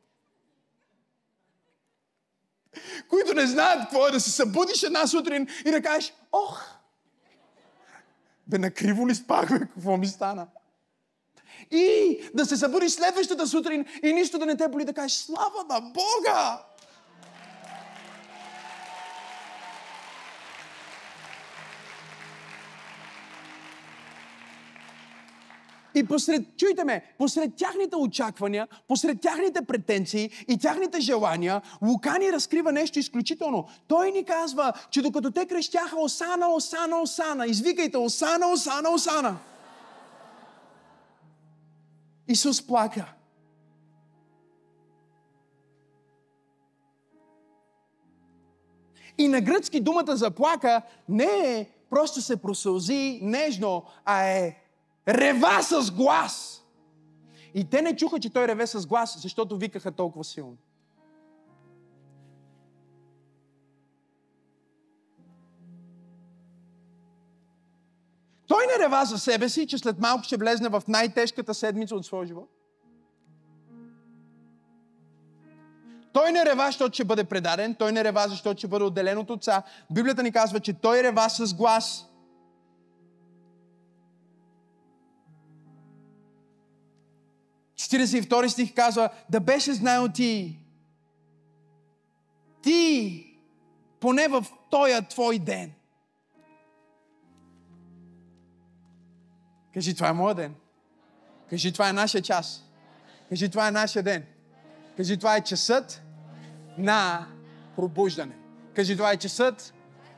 [3.09, 6.63] Които не знаят какво е да се събудиш една сутрин и да кажеш, ох,
[8.47, 10.47] бе, накриво ли спах, какво ми стана?
[11.71, 15.63] И да се събудиш следващата сутрин и нищо да не те боли, да кажеш, слава
[15.69, 16.65] на Бога!
[25.97, 32.31] И посред, чуйте ме, посред тяхните очаквания, посред тяхните претенции и тяхните желания, Лука ни
[32.31, 33.67] разкрива нещо изключително.
[33.87, 39.37] Той ни казва, че докато те крещяха Осана, Осана, Осана, извикайте Осана, Осана, Осана.
[42.27, 43.13] Исус плака.
[49.17, 54.66] И на гръцки думата за плака не е просто се просълзи нежно, а е
[55.07, 56.63] рева с глас.
[57.53, 60.57] И те не чуха, че той реве с глас, защото викаха толкова силно.
[68.47, 72.05] Той не рева за себе си, че след малко ще влезне в най-тежката седмица от
[72.05, 72.49] своя живот.
[76.13, 77.75] Той не рева, защото ще бъде предаден.
[77.75, 79.63] Той не рева, защото ще бъде отделен от отца.
[79.91, 82.09] Библията ни казва, че той рева с глас.
[87.87, 90.59] 42 стих казва, да беше знаел ти,
[92.61, 93.23] ти,
[93.99, 95.71] поне в този твой ден.
[99.73, 100.55] Кажи, това е моя ден.
[101.49, 102.63] Кажи, това е нашия час.
[103.29, 104.25] Кажи, това е нашия ден.
[104.97, 106.03] Кажи, това е часът
[106.77, 107.27] на
[107.75, 108.35] пробуждане.
[108.73, 109.73] Кажи, това е часът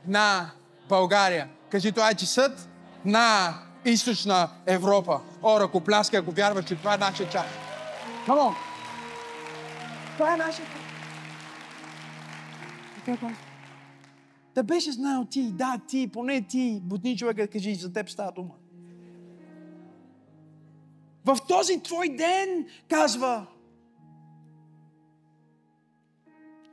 [0.06, 0.50] на
[0.88, 1.48] България.
[1.70, 2.68] Кажи, това е часът
[3.04, 3.54] на
[3.84, 5.20] източна Европа.
[5.42, 7.46] О, ръкопляска, ако вярваш, че това е нашия час.
[8.26, 8.54] Come
[10.16, 10.80] Това е нашия час.
[14.54, 18.54] Да беше знаел ти, да, ти, поне ти, бутни човека, кажи, за теб става дума.
[21.24, 23.46] В този твой ден, казва,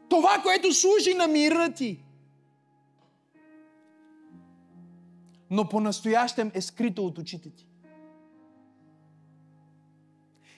[0.10, 2.04] това, което служи на мира ти,
[5.50, 7.68] но по-настоящем е скрито от очите ти.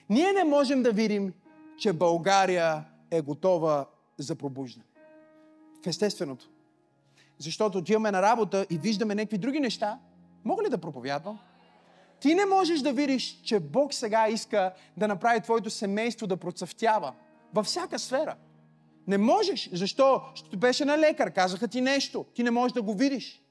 [0.08, 1.32] Ние не можем да видим,
[1.78, 3.86] че България е готова
[4.18, 4.84] за пробуждане.
[5.84, 6.50] В естественото.
[7.38, 9.98] Защото отиваме на работа и виждаме някакви други неща.
[10.44, 11.38] Мога ли да проповядвам?
[12.20, 17.12] Ти не можеш да видиш, че Бог сега иска да направи твоето семейство да процъфтява.
[17.54, 18.36] Във всяка сфера.
[19.06, 19.70] Не можеш.
[19.72, 20.22] Защо?
[20.30, 22.26] Защото беше на лекар, казаха ти нещо.
[22.34, 23.42] Ти не можеш да го видиш.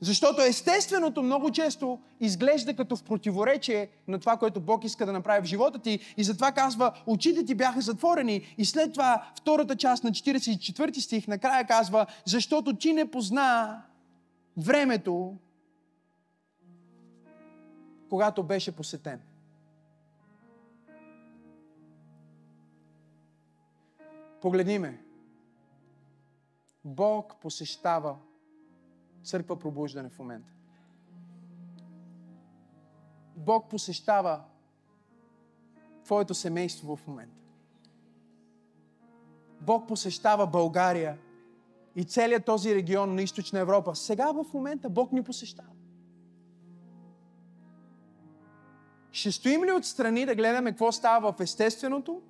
[0.00, 5.42] Защото естественото много често изглежда като в противоречие на това, което Бог иска да направи
[5.42, 6.14] в живота ти.
[6.16, 8.54] И затова казва, очите ти бяха затворени.
[8.58, 13.82] И след това втората част на 44 стих накрая казва, защото ти не позна
[14.56, 15.36] времето,
[18.08, 19.20] когато беше посетен.
[24.40, 25.02] Погледни ме.
[26.84, 28.16] Бог посещава
[29.30, 30.52] църква пробуждане в момента.
[33.36, 34.42] Бог посещава
[36.04, 37.40] твоето семейство в момента.
[39.60, 41.18] Бог посещава България
[41.96, 43.94] и целият този регион на източна Европа.
[43.94, 45.68] Сега в момента Бог ни посещава.
[49.12, 52.22] Ще стоим ли отстрани да гледаме какво става в естественото?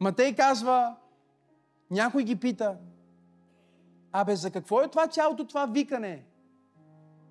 [0.00, 0.96] Матей казва,
[1.90, 2.76] някой ги пита,
[4.12, 6.24] абе за какво е това цялото това викане?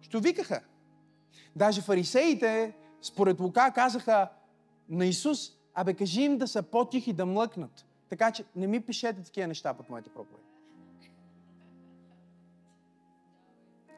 [0.01, 0.61] Що викаха?
[1.55, 4.29] Даже фарисеите, според Лука, казаха
[4.89, 7.85] на Исус, абе кажи им да са по-тихи, да млъкнат.
[8.09, 10.43] Така че не ми пишете такива неща под моите проповеди.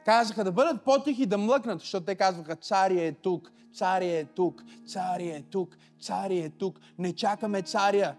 [0.04, 4.64] Казаха да бъдат по-тихи, да млъкнат, защото те казваха, царя е тук, царя е тук,
[4.86, 6.80] царя е тук, царя е тук.
[6.98, 8.16] Не чакаме царя.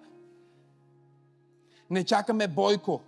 [1.90, 3.02] Не чакаме Бойко.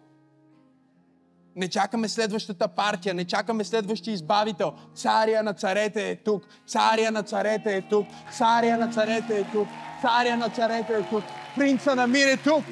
[1.56, 4.74] Не чакаме следващата партия, не чакаме следващия избавител.
[4.96, 8.08] Царя на царете е тук, царя на царете е тук,
[8.38, 9.68] царя на царете е тук,
[10.02, 11.24] царя на царете е тук,
[11.56, 12.64] принца на мир е тук.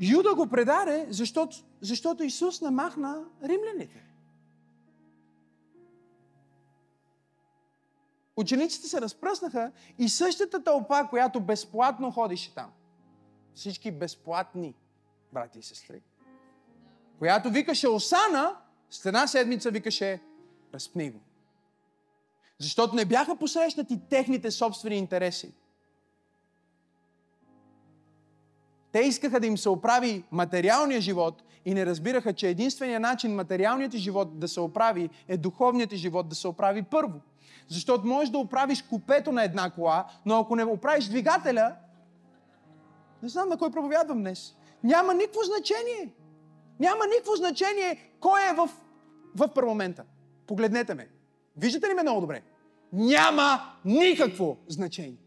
[0.00, 4.09] Юда го предаде, защото, защото Исус намахна римляните.
[8.40, 12.70] Учениците се разпръснаха и същата тълпа, която безплатно ходише там,
[13.54, 14.74] всички безплатни
[15.32, 16.02] брати и сестри,
[17.18, 18.56] която викаше Осана,
[18.90, 20.20] след една седмица викаше
[20.74, 21.20] Разпни го.
[22.58, 25.54] Защото не бяха посрещнати техните собствени интереси.
[28.92, 33.96] Те искаха да им се оправи материалния живот и не разбираха, че единственият начин материалният
[33.96, 37.20] живот да се оправи е духовният живот да се оправи първо.
[37.68, 41.76] Защото можеш да оправиш купето на една кола, но ако не оправиш двигателя,
[43.22, 44.56] не знам на кой проповядвам днес.
[44.84, 46.12] Няма никакво значение.
[46.80, 48.68] Няма никакво значение кой е в,
[49.34, 50.04] в парламента.
[50.46, 51.08] Погледнете ме.
[51.56, 52.42] Виждате ли ме много добре?
[52.92, 55.18] Няма никакво значение.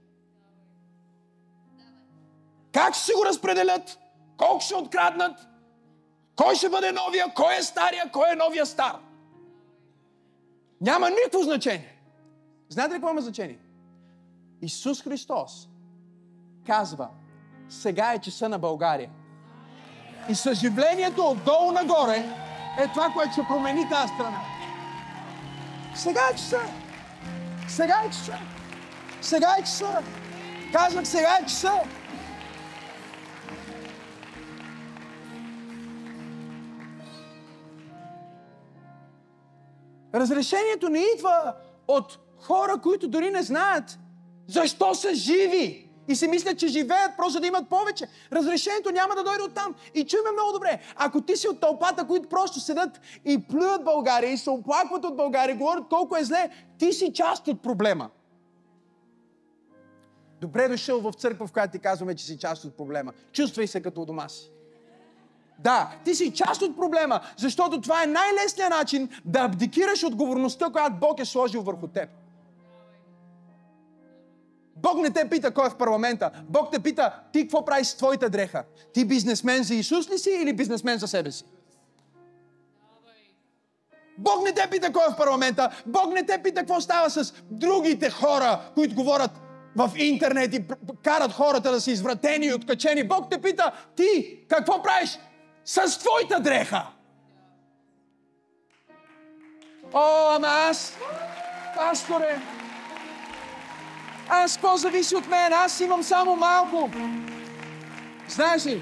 [2.72, 4.00] Как ще си го разпределят?
[4.38, 5.48] Колко ще откраднат?
[6.36, 7.34] Кой ще бъде новия?
[7.36, 8.12] Кой е стария?
[8.12, 9.00] Кой е новия стар?
[10.82, 11.93] Няма никакво значение.
[12.70, 13.60] Знаете ли какво има значение?
[14.62, 15.70] Исус Христос
[16.66, 17.10] казва,
[17.70, 19.10] сега е часа на България.
[20.30, 22.26] И съживлението отдолу нагоре
[22.80, 24.42] е това, което ще промени тази страна.
[25.96, 26.62] Сега е часа.
[27.68, 28.38] Сега е часа.
[29.22, 30.04] Сега е часа.
[30.74, 31.74] Казвах, сега е часа.
[40.14, 41.56] Разрешението не идва
[41.88, 44.00] от хора, които дори не знаят
[44.48, 45.90] защо са живи.
[46.08, 48.08] И си мислят, че живеят просто да имат повече.
[48.32, 49.76] Разрешението няма да дойде от там.
[49.96, 50.80] И чуйме много добре.
[50.96, 55.18] Ако ти си от тълпата, които просто седат и плюят България и се оплакват от
[55.18, 58.10] България, говорят колко е зле, ти си част от проблема.
[60.42, 63.14] Добре дошъл в църква, в която ти казваме, че си част от проблема.
[63.32, 64.52] Чувствай се като у дома си.
[65.60, 70.96] Да, ти си част от проблема, защото това е най-лесният начин да абдикираш отговорността, която
[70.96, 72.10] Бог е сложил върху теб.
[74.84, 76.32] Бог не те пита кой е в парламента.
[76.50, 78.64] Бог те пита ти какво правиш с твоята дреха.
[78.94, 81.46] Ти бизнесмен за Исус ли си или бизнесмен за себе си?
[84.18, 85.70] Бог не те пита кой е в парламента.
[85.86, 89.32] Бог не те пита какво става с другите хора, които говорят
[89.76, 90.64] в интернет и
[91.04, 93.08] карат хората да са извратени и откачени.
[93.08, 95.20] Бог те пита, ти какво правиш
[95.66, 96.88] с твоята дреха?
[99.94, 100.98] О, ама аз,
[101.76, 102.42] пасторе,
[104.30, 105.54] аз какво зависи от мен?
[105.54, 106.90] Аз имам само малко.
[108.30, 108.82] Знаеш ли,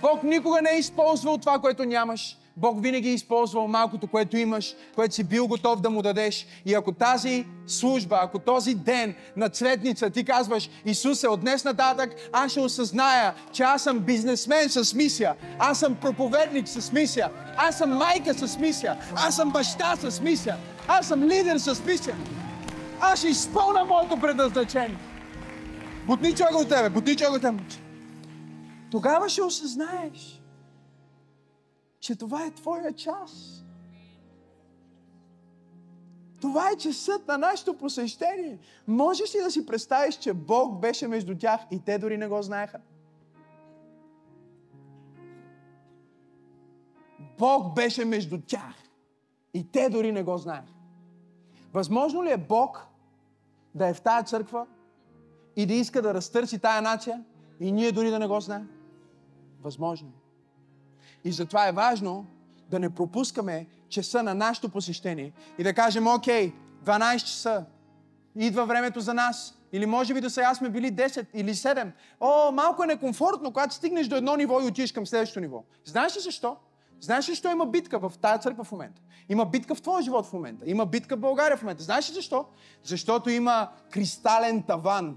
[0.00, 2.36] Бог никога не е използвал това, което нямаш.
[2.58, 6.46] Бог винаги е използвал малкото, което имаш, което си бил готов да му дадеш.
[6.66, 12.10] И ако тази служба, ако този ден на цветница ти казваш, Исусе, от днес нататък
[12.32, 17.78] аз ще осъзная, че аз съм бизнесмен с мисия, аз съм проповедник с мисия, аз
[17.78, 20.56] съм майка с мисия, аз съм баща с мисия,
[20.88, 22.16] аз съм лидер с мисия.
[23.00, 24.98] Аз ще изпълна моето предназначение.
[26.06, 27.62] Бутни човека от тебе, бутни човека от тебе.
[28.90, 30.42] Тогава ще осъзнаеш,
[32.00, 33.62] че това е твоя час.
[36.40, 38.58] Това е часът на нашето посещение.
[38.86, 42.42] Можеш ли да си представиш, че Бог беше между тях и те дори не го
[42.42, 42.80] знаеха?
[47.38, 48.74] Бог беше между тях
[49.54, 50.75] И те дори не го знаят.
[51.76, 52.86] Възможно ли е Бог
[53.74, 54.66] да е в тая църква
[55.56, 57.24] и да иска да разтърси тая нация
[57.60, 58.68] и ние дори да не го знаем?
[59.62, 61.28] Възможно е.
[61.28, 62.26] И затова е важно
[62.70, 66.52] да не пропускаме часа на нашето посещение и да кажем, окей,
[66.84, 67.64] 12 часа,
[68.36, 69.58] идва времето за нас.
[69.72, 71.92] Или може би до сега сме били 10 или 7.
[72.20, 75.64] О, малко е некомфортно, когато стигнеш до едно ниво и отидеш към следващото ниво.
[75.84, 76.56] Знаеш ли защо?
[77.00, 79.02] Знаеш ли защо има битка в тази църква в момента?
[79.28, 80.64] Има битка в твоя живот в момента.
[80.66, 81.82] Има битка в България в момента.
[81.82, 82.46] Знаеш ли защо?
[82.84, 85.16] Защото има кристален таван.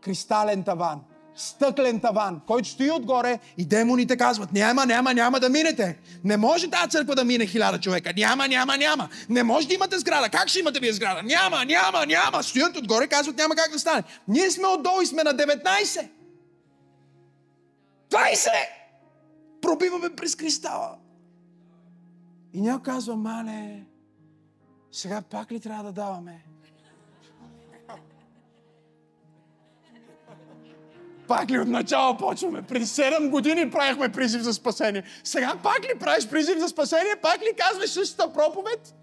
[0.00, 1.00] Кристален таван
[1.34, 5.98] стъклен таван, който стои отгоре и демоните казват, няма, няма, няма да минете.
[6.24, 8.12] Не може тази църква да мине хиляда човека.
[8.16, 9.08] Няма, няма, няма.
[9.28, 10.28] Не може да имате сграда.
[10.28, 11.22] Как ще имате вие сграда?
[11.22, 12.42] Няма, няма, няма.
[12.42, 14.02] Стоят отгоре и казват, няма как да стане.
[14.28, 16.08] Ние сме отдолу и сме на 19.
[18.10, 18.48] 20!
[19.62, 20.96] Пробиваме през кристала.
[22.52, 23.84] И някой казва, мале,
[24.92, 26.44] сега пак ли трябва да даваме?
[31.28, 32.62] Пак ли от начало почваме?
[32.62, 35.02] Преди 7 години правихме призив за спасение.
[35.24, 37.16] Сега пак ли правиш призив за спасение?
[37.22, 38.94] Пак ли казваш същата проповед?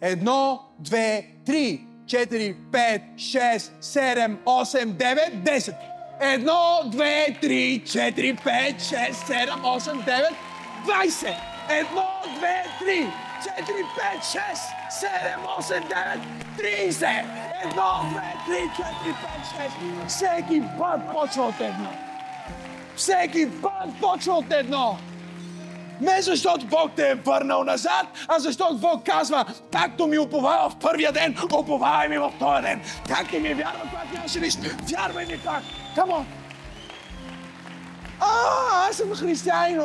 [0.00, 5.74] Едно, две, три, четири, пет, шест, седем, осем, девет, десет.
[6.20, 10.32] Едно, две, три, четири, пет, шест, седем, осем, девет,
[10.86, 11.36] двайсет.
[11.68, 12.06] Едно,
[12.36, 13.06] две, три,
[13.42, 16.20] четири, пет, шест, седем, осем, девет,
[16.56, 17.24] тридесет.
[17.64, 19.76] Едно, две, три, четири, пет, шест.
[20.08, 21.90] Всеки път почва от едно.
[22.96, 24.98] Всеки път почва от едно.
[26.00, 30.76] Не защото Бог те е върнал назад, а защото Бог казва, както ми уповава в
[30.76, 32.82] първия ден, уповавай ми в този ден.
[33.08, 34.60] Както ми е вярва, когато нямаше нищо,
[34.90, 35.62] вярвай ми так.
[35.94, 36.26] Камо!
[38.20, 39.80] А, аз съм християнин.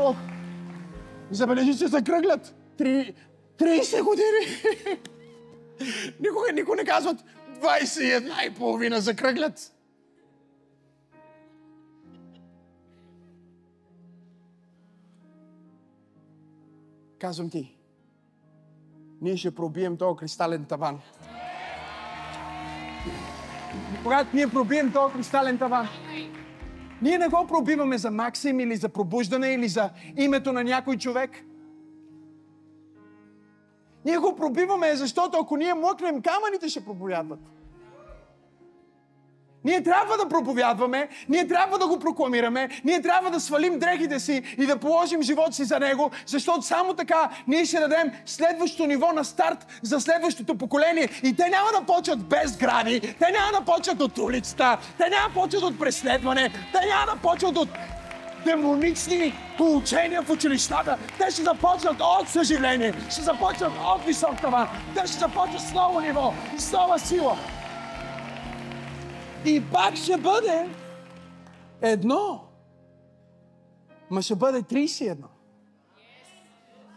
[1.32, 2.56] Забележи, че се кръглят.
[2.80, 4.62] 30 години.
[6.20, 7.18] Никога никой не казват,
[7.62, 9.74] 21 и половина закръглят.
[17.20, 17.76] Казвам ти,
[19.22, 21.00] ние ще пробием този кристален таван.
[24.04, 25.88] Когато ние пробием този кристален таван,
[27.02, 31.32] ние не го пробиваме за Максим или за пробуждане или за името на някой човек–
[34.06, 37.40] ние го пробиваме, защото ако ние млъкнем, камъните ще проповядват.
[39.66, 44.44] Ние трябва да проповядваме, ние трябва да го прокламираме, ние трябва да свалим дрехите си
[44.58, 49.12] и да положим живота си за него, защото само така ние ще дадем следващото ниво
[49.12, 51.10] на старт за следващото поколение.
[51.24, 55.28] И те няма да почват без гради, те няма да почват от улицата, те няма
[55.28, 57.70] да почват от преследване, те няма да почват от
[58.46, 60.98] демонични получения в училищата.
[61.18, 66.00] Те ще започнат от съжаление, ще започнат от висок таван, те ще започнат с ново
[66.00, 67.38] ниво с нова сила.
[69.46, 70.70] И пак ще бъде
[71.82, 72.44] едно.
[74.10, 75.16] Ма ще бъде 31.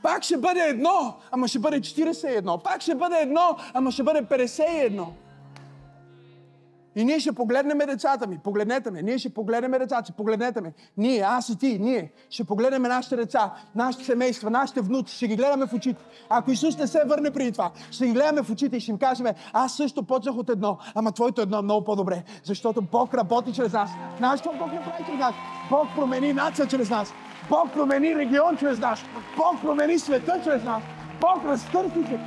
[0.03, 2.63] Пак ще бъде едно, ама ще бъде 41.
[2.63, 5.07] Пак ще бъде едно, ама ще бъде 51.
[6.97, 8.39] И ние ще погледнем децата ми.
[8.39, 9.03] Погледнете ме.
[9.03, 10.13] Ние ще погледнем децата си.
[10.13, 10.73] Погледнете ме.
[10.97, 15.17] Ние, аз и ти, ние ще погледнем нашите деца, нашите семейства, нашите внуци.
[15.17, 16.05] Ще ги гледаме в очите.
[16.29, 18.99] Ако Исус не се върне преди това, ще ги гледаме в очите и ще им
[18.99, 22.23] кажем, аз също почнах от едно, ама твоето едно е много по-добре.
[22.45, 23.91] Защото Бог работи чрез нас.
[24.19, 25.35] Знаеш какво Бог направи чрез нас?
[25.71, 27.13] Бог промени нация чрез нас.
[27.49, 29.01] Бог промени регион чрез нас.
[29.37, 30.83] Бог промени света чрез нас.
[31.21, 32.19] Бог разтърси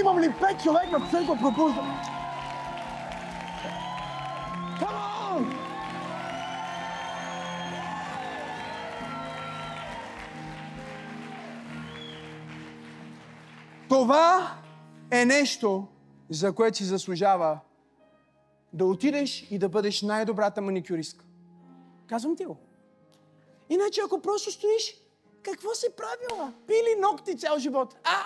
[0.00, 2.19] Имам ли пет човека в църква пробуждане?
[14.00, 14.56] Това
[15.10, 15.86] е нещо,
[16.30, 17.58] за което си заслужава
[18.72, 21.24] да отидеш и да бъдеш най-добрата маникюристка.
[22.06, 22.56] Казвам ти го.
[23.68, 24.96] Иначе ако просто стоиш,
[25.42, 26.52] какво си правила?
[26.66, 27.96] Пили ногти цял живот.
[28.04, 28.22] А!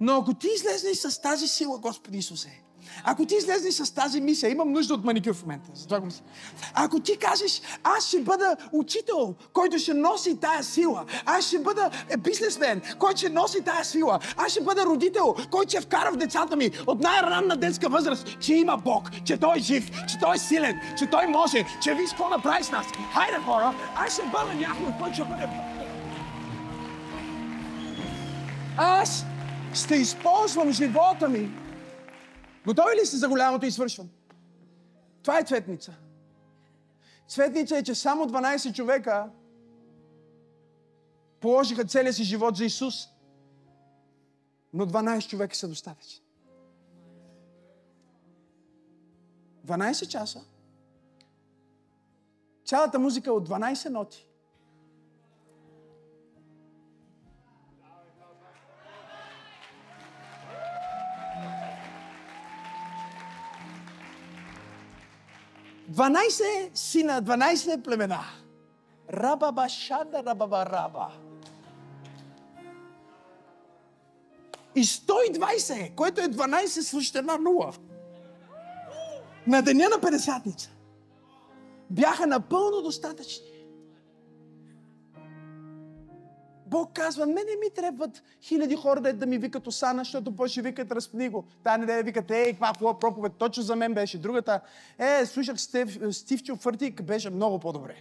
[0.00, 2.62] Но ако ти излезнеш с тази сила, Господи Исусе,
[3.04, 5.70] ако ти излезеш с тази мисия, имам нужда от маникюр в момента.
[5.74, 6.22] Затова го мисля.
[6.74, 11.04] Ако ти кажеш, аз ще бъда учител, който ще носи тая сила.
[11.26, 14.18] Аз ще бъда бизнесмен, който ще носи тая сила.
[14.36, 18.54] Аз ще бъда родител, който ще вкара в децата ми от най-ранна детска възраст, че
[18.54, 22.10] има Бог, че Той е жив, че Той е силен, че Той може, че виж
[22.10, 22.86] какво направи с нас.
[23.14, 25.48] Хайде хора, аз ще бъда някой, който ще бъде
[28.76, 29.24] Аз
[29.74, 31.50] ще използвам живота ми
[32.66, 34.10] Готови ли сте за голямото извършване?
[35.22, 35.94] Това е цветница.
[37.28, 39.30] Цветница е, че само 12 човека
[41.40, 42.94] положиха целия си живот за Исус.
[44.72, 46.24] Но 12 човека са достатъчни.
[49.66, 50.44] 12 часа.
[52.64, 54.29] Цялата музика е от 12 ноти.
[65.90, 68.24] Дванайсе сина, 12 племена.
[69.12, 71.10] Рабаба шада, рабаба раба.
[74.74, 77.72] И 120, което е 12 срещу една нула.
[79.46, 80.68] На деня на 50
[81.90, 83.49] бяха напълно достатъчни.
[86.70, 90.92] Бог казва, мене ми трябват хиляди хора да, да ми викат Осана, защото после викат
[90.92, 91.44] разпни го.
[91.62, 94.18] Та неделя викат, ей, каква проповед, точно за мен беше.
[94.18, 94.60] Другата,
[94.98, 97.96] е, слушах Стив, Стивчо Фъртик, беше много по-добре.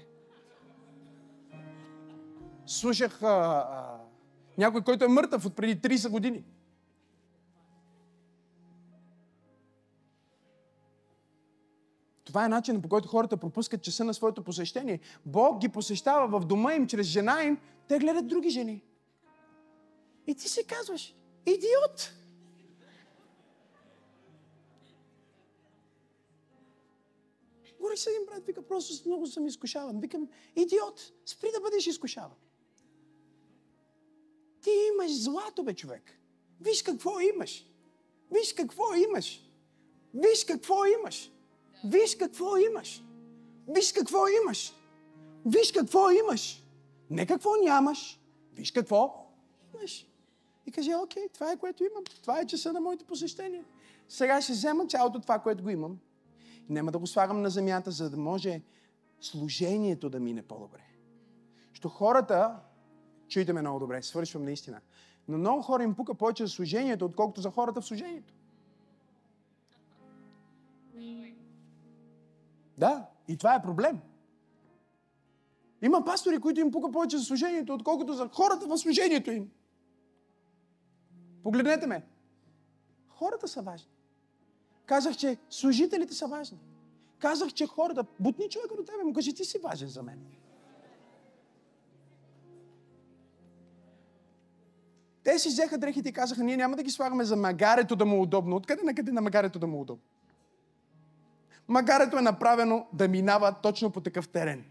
[2.65, 3.97] Слушах а, а,
[4.57, 6.43] някой, който е мъртъв от преди 30 години.
[12.25, 14.99] Това е начинът по който хората пропускат часа на своето посещение.
[15.25, 17.57] Бог ги посещава в дома им, чрез жена им,
[17.89, 18.83] те гледат други жени.
[20.27, 21.15] И ти се казваш,
[21.45, 22.13] идиот!
[27.77, 29.99] Говори с един брат, вика, просто много съм изкушаван.
[29.99, 32.37] Викам, идиот, спри да бъдеш изкушаван.
[34.61, 36.19] Ти имаш злато, бе, човек.
[36.61, 37.65] Виж какво имаш.
[38.31, 39.49] Виж какво имаш.
[40.13, 41.31] Виж какво имаш.
[41.85, 43.03] Виж какво имаш.
[43.67, 44.73] Виж какво имаш.
[45.45, 46.63] Виж какво имаш.
[47.09, 48.19] Не какво нямаш.
[48.53, 49.31] Виж какво
[49.75, 50.07] имаш.
[50.65, 52.03] И каже, окей, това е което имам.
[52.21, 53.65] Това е часа на моите посещения.
[54.09, 55.99] Сега ще взема цялото това, което го имам.
[56.69, 58.61] Няма да го слагам на земята, за да може
[59.21, 60.81] служението да мине по-добре.
[61.73, 62.59] Що хората,
[63.27, 64.81] чуйте ме много добре, свършвам наистина,
[65.27, 68.33] но много хора им пука повече за служението, отколкото за хората в служението.
[72.77, 73.99] Да, и това е проблем.
[75.81, 79.49] Има пастори, които им пука повече за служението, отколкото за хората в служението им.
[81.43, 82.05] Погледнете ме.
[83.07, 83.89] Хората са важни.
[84.85, 86.57] Казах, че служителите са важни.
[87.19, 88.05] Казах, че хората...
[88.19, 90.25] Бутни човека до тебе, му кажи, ти си важен за мен.
[95.23, 98.15] Те си взеха дрехите и казаха, ние няма да ги слагаме за магарето да му
[98.15, 98.55] е удобно.
[98.55, 100.03] Откъде на къде на магарето да му е удобно?
[101.67, 104.65] Магарето е направено да минава точно по такъв терен.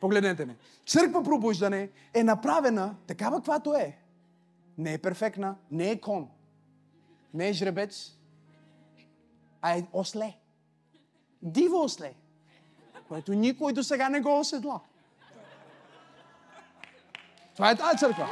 [0.00, 0.56] Погледнете ме.
[0.86, 3.98] Църква пробуждане е направена такава, каквато е.
[4.78, 6.28] Не е перфектна, не е кон,
[7.34, 8.12] не е жребец,
[9.62, 10.36] а е осле.
[11.42, 12.14] Диво осле,
[13.08, 14.80] което никой до сега не го оседла.
[17.56, 18.28] Това е тази църква.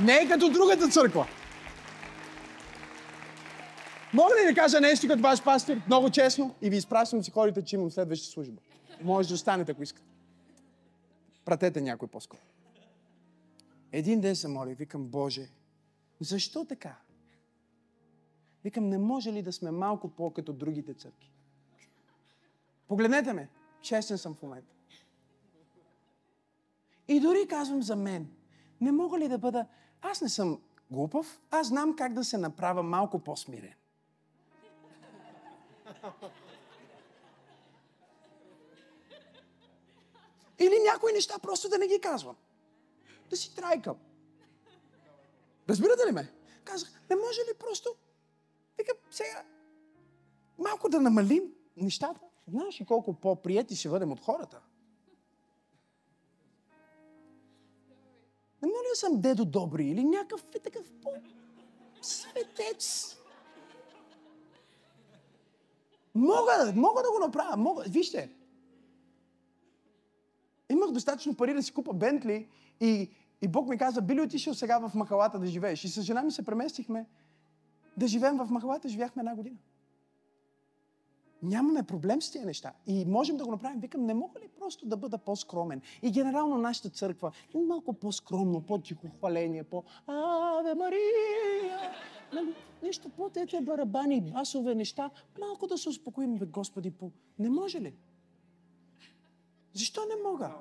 [0.00, 1.26] Не е като другата църква.
[4.12, 7.64] Мога ли да кажа нещо като ваш пастир, много честно, и ви изпращам си хорите,
[7.64, 8.60] че имам следваща служба.
[9.02, 10.08] Може да останете, ако искате.
[11.44, 12.40] Пратете някой по-скоро.
[13.92, 15.48] Един ден се моля и викам, Боже,
[16.20, 16.96] защо така?
[18.64, 21.30] Викам, не може ли да сме малко по-като другите църкви?
[22.88, 23.48] Погледнете ме,
[23.80, 24.74] честен съм в момента.
[27.08, 28.30] И дори казвам за мен,
[28.80, 29.66] не мога ли да бъда...
[30.02, 33.74] Аз не съм глупав, аз знам как да се направя малко по-смирен.
[40.58, 42.36] Или някои неща просто да не ги казвам.
[43.30, 43.96] Да си трайкам.
[45.68, 46.32] Разбирате ли ме?
[46.64, 47.94] Казах, не може ли просто...
[48.78, 49.44] Викам, сега,
[50.58, 52.20] малко да намалим нещата.
[52.48, 54.60] Знаеш ли колко по-прияти ще бъдем от хората?
[58.62, 60.92] Не може ли да съм дедо добри или някакъв такъв
[62.02, 62.84] по-светец?
[66.14, 67.56] Мога, мога да го направя.
[67.56, 67.84] Мога.
[67.86, 68.30] Вижте,
[70.70, 72.48] имах достатъчно пари да си купа Бентли
[72.80, 73.10] и,
[73.42, 75.84] и Бог ми каза, би ли отишъл сега в махалата да живееш?
[75.84, 77.06] И с жена ми се преместихме
[77.96, 78.88] да живеем в махалата.
[78.88, 79.56] Живяхме една година.
[81.42, 82.72] Нямаме проблем с тези неща.
[82.86, 83.80] И можем да го направим.
[83.80, 85.80] Викам, не мога ли просто да бъда по-скромен?
[86.02, 91.80] И генерално нашата църква, малко по-скромно, по-тихо хваление, по Аве Мария,
[92.32, 95.10] нали, нещо по тете барабани, басове, неща.
[95.40, 97.10] Малко да се успокоим, бе, Господи, по...
[97.38, 97.94] Не може ли?
[99.74, 100.54] Защо не мога?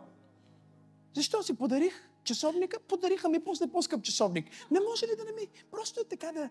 [1.13, 2.79] Защо си подарих часовника?
[2.79, 4.45] Подариха ми после по-скъп часовник.
[4.71, 5.47] Не може ли да не ми...
[5.71, 6.49] Просто е така да...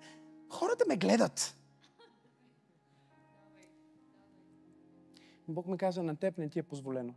[0.48, 1.56] Хората ме гледат.
[5.48, 7.14] Бог ми каза, на теб не ти е позволено.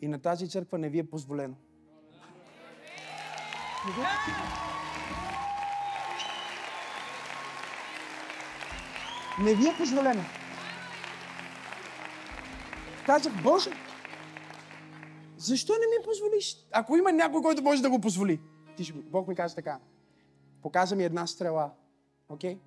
[0.00, 1.56] И на тази църква не ви е позволено.
[9.38, 10.22] Не ви е позволено.
[13.06, 13.70] Казах, Боже,
[15.36, 16.56] защо не ми позволиш?
[16.72, 18.40] Ако има някой, който може да го позволи.
[18.76, 19.78] Ти ще, Бог ми каза така.
[20.62, 21.70] Показа ми една стрела.
[22.28, 22.54] Окей?
[22.54, 22.58] Okay?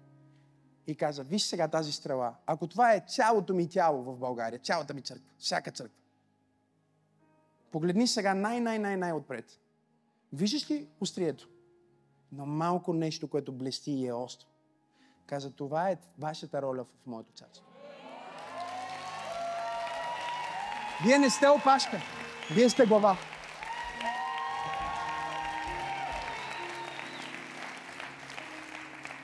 [0.88, 2.36] И каза, виж сега тази стрела.
[2.45, 5.97] Ако това е цялото ми тяло в България, цялата ми църква, всяка църква.
[7.71, 9.59] Погледни сега най-най-най-най отпред.
[10.34, 11.49] Виждаш ли острието?
[12.31, 14.47] Но малко нещо, което блести и е остро.
[15.25, 17.72] Каза, това е вашата роля в моето царство.
[21.01, 22.01] Вие не сте опашка.
[22.51, 23.17] Вие сте глава.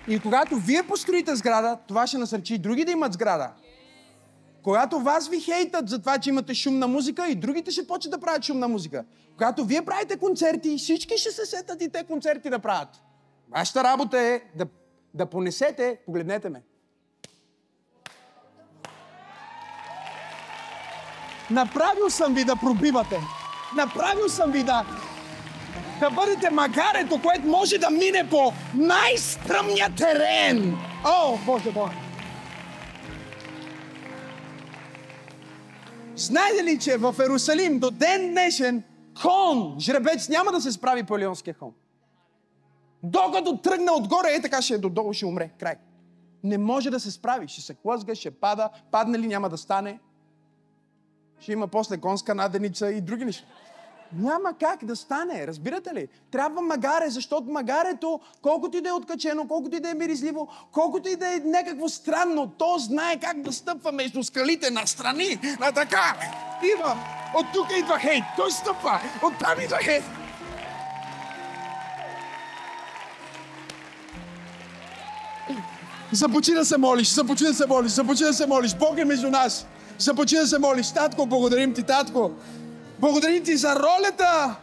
[0.07, 3.51] И когато вие построите сграда, това ще насърчи други да имат сграда.
[4.63, 8.19] Когато вас ви хейтат за това, че имате шумна музика, и другите ще почнат да
[8.19, 9.05] правят шумна музика.
[9.31, 12.89] Когато вие правите концерти, всички ще се сетат и те концерти да правят.
[13.49, 14.65] Вашата работа е да,
[15.13, 16.63] да понесете, погледнете ме.
[21.51, 23.19] Направил съм ви да пробивате.
[23.75, 24.85] Направил съм ви да,
[25.99, 30.77] да бъдете магарето, което може да мине по най-стръмния терен.
[31.05, 31.93] О, Боже Боже!
[36.15, 38.83] Знаете ли, че в Ерусалим до ден днешен
[39.21, 41.71] кон, жребец, няма да се справи по Елионския хон.
[43.03, 45.49] Докато тръгне отгоре, е така ще е додолу, ще умре.
[45.59, 45.75] Край.
[46.43, 47.47] Не може да се справи.
[47.47, 48.69] Ще се клъзга, ще пада.
[48.91, 49.99] Падне ли няма да стане.
[51.41, 53.45] Ще има после конска наденица и други неща.
[54.13, 56.07] Няма как да стане, разбирате ли?
[56.31, 61.09] Трябва магаре, защото магарето, колкото и да е откачено, колкото и да е миризливо, колкото
[61.09, 65.71] и да е някакво странно, то знае как да стъпва между скалите на страни, на
[65.71, 66.15] така.
[66.75, 66.97] Идва,
[67.35, 70.03] от тук идва хейт, той стъпва, от там идва хейт.
[76.11, 78.75] Започни да се молиш, започни да се молиш, започни да се молиш.
[78.75, 79.67] Бог е между нас.
[79.99, 80.91] Започни да се молиш.
[80.91, 82.31] Татко, благодарим ти, татко.
[82.99, 84.55] Благодарим ти за ролята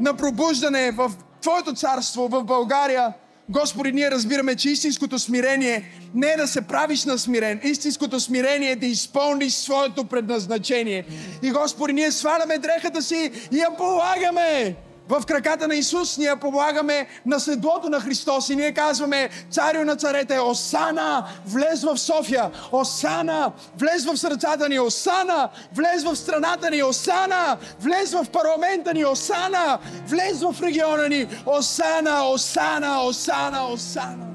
[0.00, 3.12] на пробуждане в Твоето царство в България.
[3.48, 7.60] Господи, ние разбираме, че истинското смирение не е да се правиш на смирен.
[7.64, 11.04] Истинското смирение е да изпълниш своето предназначение.
[11.42, 14.76] И Господи, ние сваляме дрехата си и я полагаме
[15.08, 19.96] в краката на Исус ние помагаме на седлото на Христос и ние казваме, царю на
[19.96, 26.82] царете, Осана, влез в София, Осана, влез в сърцата ни, Осана, влез в страната ни,
[26.82, 34.28] Осана, влез в парламента ни, Осана, влез в региона ни, Осана, Осана, Осана, Осана.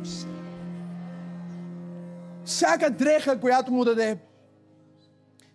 [2.45, 4.17] Всяка дреха, която му даде,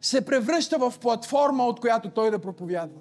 [0.01, 3.01] се превръща в платформа, от която той да проповядва.